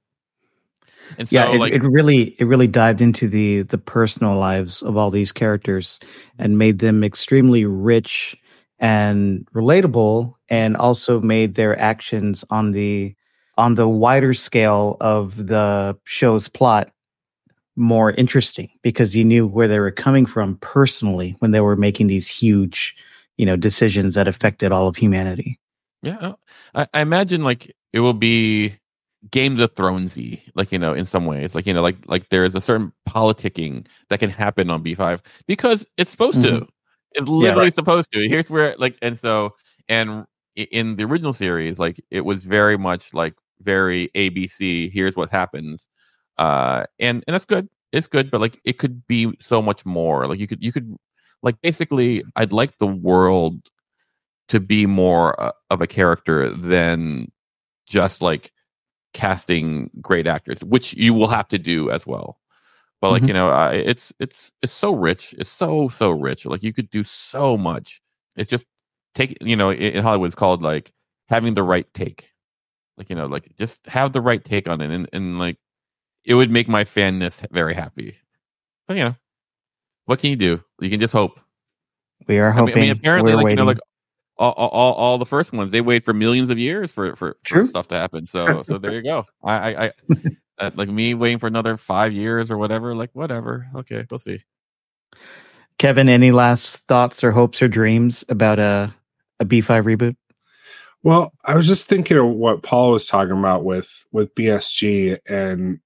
[1.18, 4.82] And so yeah, it, like it really it really dived into the the personal lives
[4.82, 5.99] of all these characters
[6.39, 8.38] and made them extremely rich
[8.80, 13.14] and relatable and also made their actions on the
[13.58, 16.89] on the wider scale of the show's plot
[17.76, 22.08] more interesting because you knew where they were coming from personally when they were making
[22.08, 22.95] these huge
[23.38, 25.60] you know decisions that affected all of humanity
[26.02, 26.34] Yeah, uh,
[26.76, 28.74] I, I imagine like it will be
[29.30, 32.43] Games of Thronesy, like you know, in some ways, like you know, like like there
[32.43, 36.68] is a certain politicking that can happen on B five because it's supposed to.
[37.14, 38.28] It's literally supposed to.
[38.28, 39.56] Here's where like, and so
[39.89, 40.26] and
[40.56, 44.91] in the original series, like it was very much like very ABC.
[44.91, 45.88] Here's what happens,
[46.38, 47.68] uh, and and that's good.
[47.91, 50.26] It's good, but like it could be so much more.
[50.26, 50.95] Like you could you could
[51.43, 53.70] like basically, I'd like the world
[54.50, 57.32] to be more uh, of a character than
[57.86, 58.52] just like
[59.14, 62.39] casting great actors, which you will have to do as well.
[63.02, 63.28] But like Mhm.
[63.30, 65.34] you know, uh, it's it's it's so rich.
[65.38, 66.46] It's so so rich.
[66.46, 68.02] Like you could do so much.
[68.36, 68.66] It's just
[69.16, 70.92] take you know in, Hollywood it's called like
[71.28, 72.32] having the right take.
[72.98, 75.58] Like you know, like just have the right take on it, and and like
[76.26, 78.16] it would make my fanness very happy.
[78.88, 79.16] But you know,
[80.06, 80.64] what can you do?
[80.80, 81.39] You can just hope.
[82.28, 83.58] we are I mean, hoping I mean, apparently, we're like waiting.
[83.58, 83.80] you know, like
[84.42, 87.38] all, all, all, all the first ones, they wait for millions of years for for,
[87.46, 88.26] for stuff to happen.
[88.26, 89.26] So, so there you go.
[89.44, 89.92] I, I, I
[90.58, 92.96] uh, like me waiting for another five years or whatever.
[92.96, 93.68] Like whatever.
[93.76, 94.44] Okay, we'll see.
[95.78, 98.94] Kevin, any last thoughts or hopes or dreams about a
[99.39, 100.16] a B5 reboot?
[101.04, 105.80] Well, I was just thinking of what Paul was talking about with with BSG, and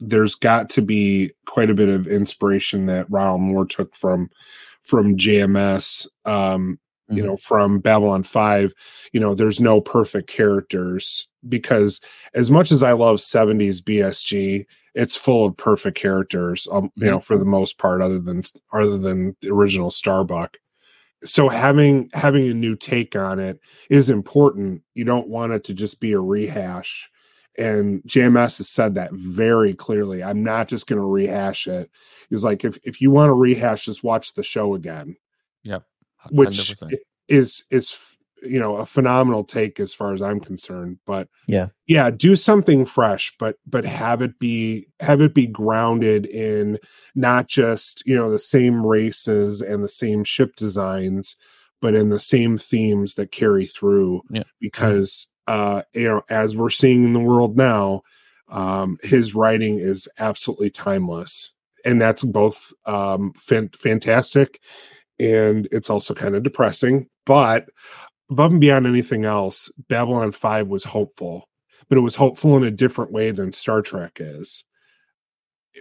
[0.00, 4.30] there's got to be quite a bit of inspiration that Ronald Moore took from
[4.82, 6.08] from JMS.
[6.24, 6.80] Um,
[7.10, 7.26] you Mhm.
[7.26, 8.72] know, from Babylon Five.
[9.12, 12.00] You know, there's no perfect characters because
[12.34, 16.66] as much as I love '70s BSG, it's full of perfect characters.
[16.70, 18.42] Um, you know, for the most part, other than
[18.72, 20.56] other than the original Starbuck
[21.22, 25.74] so having having a new take on it is important you don't want it to
[25.74, 27.10] just be a rehash
[27.58, 31.90] and jms has said that very clearly i'm not just going to rehash it
[32.30, 35.14] he's like if, if you want to rehash just watch the show again
[35.64, 35.84] Yep.
[36.30, 36.96] Which 100%.
[37.28, 37.98] is is
[38.42, 41.66] you know a phenomenal take as far as i'm concerned but Yeah.
[41.86, 46.78] yeah do something fresh but but have it be have it be grounded in
[47.14, 51.36] not just you know the same races and the same ship designs
[51.80, 54.20] but in the same themes that carry through.
[54.30, 54.42] Yeah.
[54.60, 58.02] Because uh, you know, as we're seeing in the world now,
[58.50, 61.52] um, his writing is absolutely timeless,
[61.84, 64.60] and that's both um, fan- fantastic
[65.20, 67.06] and it's also kind of depressing.
[67.26, 67.68] But
[68.30, 71.48] above and beyond anything else, Babylon 5 was hopeful,
[71.88, 74.64] but it was hopeful in a different way than Star Trek is.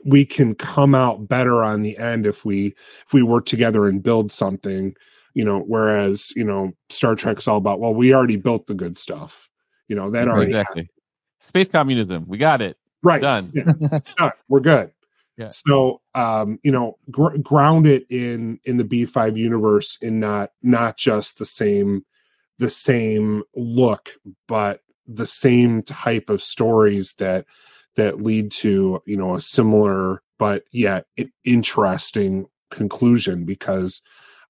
[0.06, 4.04] We can come out better on the end if we if we work together and
[4.04, 4.96] build something,
[5.34, 8.98] you know, whereas, you know, Star Trek's all about, well, we already built the good
[8.98, 9.50] stuff.
[9.88, 10.90] You know, that already exactly.
[11.42, 12.26] Space communism.
[12.28, 12.78] We got it.
[13.02, 13.22] Right.
[13.22, 13.52] Done.
[13.54, 14.00] Yeah.
[14.18, 14.32] Done.
[14.48, 14.92] We're good.
[15.40, 15.50] Yeah.
[15.50, 20.98] So, um, you know, gr- ground it in in the B5 universe in not not
[20.98, 22.06] just the same
[22.58, 24.10] the same look,
[24.50, 27.46] but the same type of stories that
[27.96, 31.06] that lead to you know a similar but yet
[31.46, 34.02] interesting conclusion because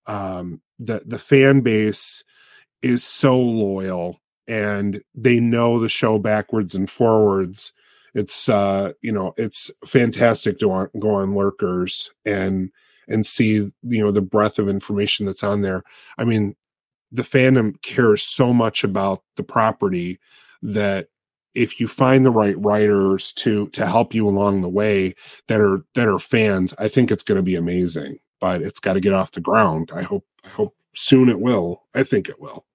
[0.07, 2.23] um, the the fan base
[2.81, 7.73] is so loyal and they know the show backwards and forwards
[8.19, 12.71] it's uh you know it's fantastic to go on lurkers and
[13.07, 15.83] and see you know the breadth of information that's on there.
[16.17, 16.55] I mean
[17.11, 20.19] the fandom cares so much about the property
[20.61, 21.07] that
[21.55, 25.15] if you find the right writers to to help you along the way
[25.47, 28.93] that are that are fans i think it's going to be amazing but it's got
[28.93, 29.91] to get off the ground.
[29.93, 31.83] I hope i hope soon it will.
[31.93, 32.65] I think it will.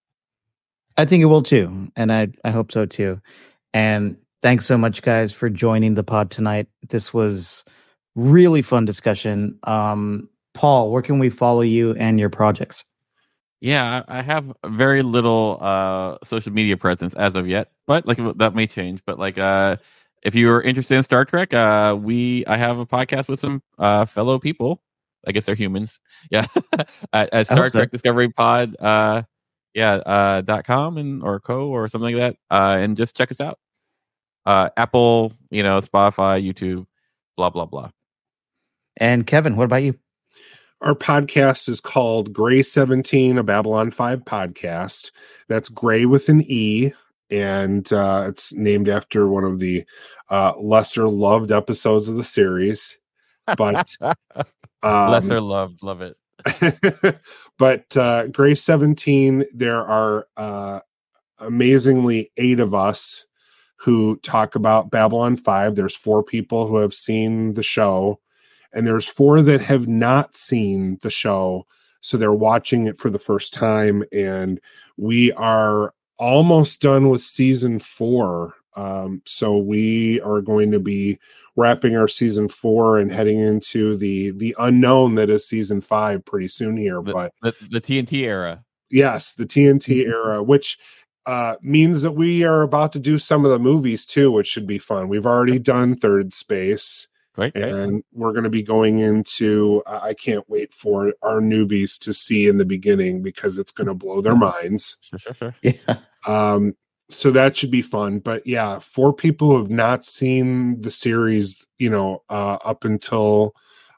[0.96, 3.20] I think it will too, and I I hope so too.
[3.72, 6.68] And thanks so much, guys, for joining the pod tonight.
[6.90, 7.64] This was
[8.14, 9.58] really fun discussion.
[9.64, 12.84] Um, Paul, where can we follow you and your projects?
[13.62, 18.54] Yeah, I have very little uh social media presence as of yet, but like that
[18.54, 19.00] may change.
[19.06, 19.78] But like uh
[20.22, 24.04] if you're interested in Star Trek, uh we I have a podcast with some uh
[24.04, 24.82] fellow people.
[25.26, 25.98] I guess they're humans.
[26.30, 26.46] Yeah.
[27.14, 27.78] at, at Star so.
[27.78, 29.22] Trek Discovery Pod uh
[29.72, 32.36] yeah, uh dot com and or co or something like that.
[32.54, 33.58] Uh and just check us out.
[34.46, 36.86] Uh Apple, you know, Spotify, YouTube,
[37.36, 37.90] blah blah blah.
[38.96, 39.98] And Kevin, what about you?
[40.84, 45.12] our podcast is called Grey 17, a Babylon 5 podcast.
[45.48, 46.92] That's Grey with an E,
[47.30, 49.84] and uh, it's named after one of the
[50.28, 52.98] uh, lesser loved episodes of the series.
[53.56, 53.96] But
[54.82, 56.16] um, lesser loved, love it.
[57.58, 60.80] but uh, Grey 17, there are uh,
[61.38, 63.26] amazingly eight of us
[63.84, 65.74] who talk about Babylon 5.
[65.74, 68.18] There's four people who have seen the show
[68.74, 71.66] and there's four that have not seen the show
[72.00, 74.60] so they're watching it for the first time and
[74.96, 81.18] we are almost done with season four um, so we are going to be
[81.56, 86.48] wrapping our season four and heading into the the unknown that is season five pretty
[86.48, 88.64] soon here The, but the, the TNT era.
[88.90, 90.78] yes the tnt era which
[91.26, 94.66] uh, means that we are about to do some of the movies too which should
[94.66, 97.06] be fun we've already done Thirdspace
[97.36, 97.50] Right?
[97.56, 97.64] right.
[97.64, 102.12] and we're going to be going into uh, i can't wait for our newbies to
[102.14, 105.54] see in the beginning because it's going to blow their minds Sure, sure, sure.
[105.62, 105.96] Yeah.
[106.28, 106.76] um
[107.10, 111.66] so that should be fun but yeah for people who have not seen the series
[111.78, 113.54] you know uh up until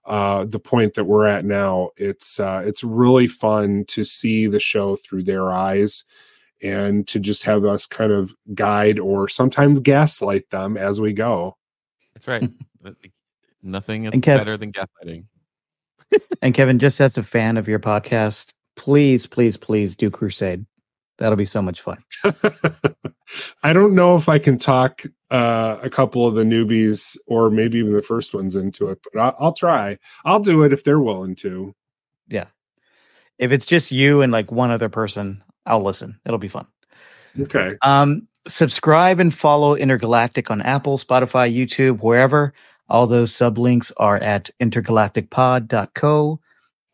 [0.06, 4.60] uh the point that we're at now it's uh it's really fun to see the
[4.60, 6.04] show through their eyes
[6.62, 11.56] and to just have us kind of guide or sometimes gaslight them as we go
[12.14, 12.50] That's right.
[13.62, 15.24] Nothing is Kev- better than gaslighting.
[16.40, 20.64] And Kevin, just as a fan of your podcast, please, please, please do Crusade.
[21.18, 21.98] That'll be so much fun.
[23.62, 27.78] I don't know if I can talk uh, a couple of the newbies or maybe
[27.78, 29.98] even the first ones into it, but I'll, I'll try.
[30.24, 31.74] I'll do it if they're willing to.
[32.28, 32.46] Yeah.
[33.38, 36.18] If it's just you and like one other person, I'll listen.
[36.24, 36.66] It'll be fun.
[37.38, 37.76] Okay.
[37.82, 42.54] Um, subscribe and follow Intergalactic on Apple, Spotify, YouTube, wherever.
[42.88, 46.40] All those sublinks are at intergalacticpod.co.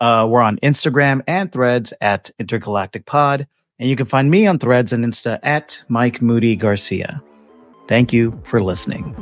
[0.01, 3.47] Uh, we're on Instagram and threads at intergalacticpod.
[3.79, 7.23] And you can find me on threads and Insta at Mike Moody Garcia.
[7.89, 9.14] Thank you for listening.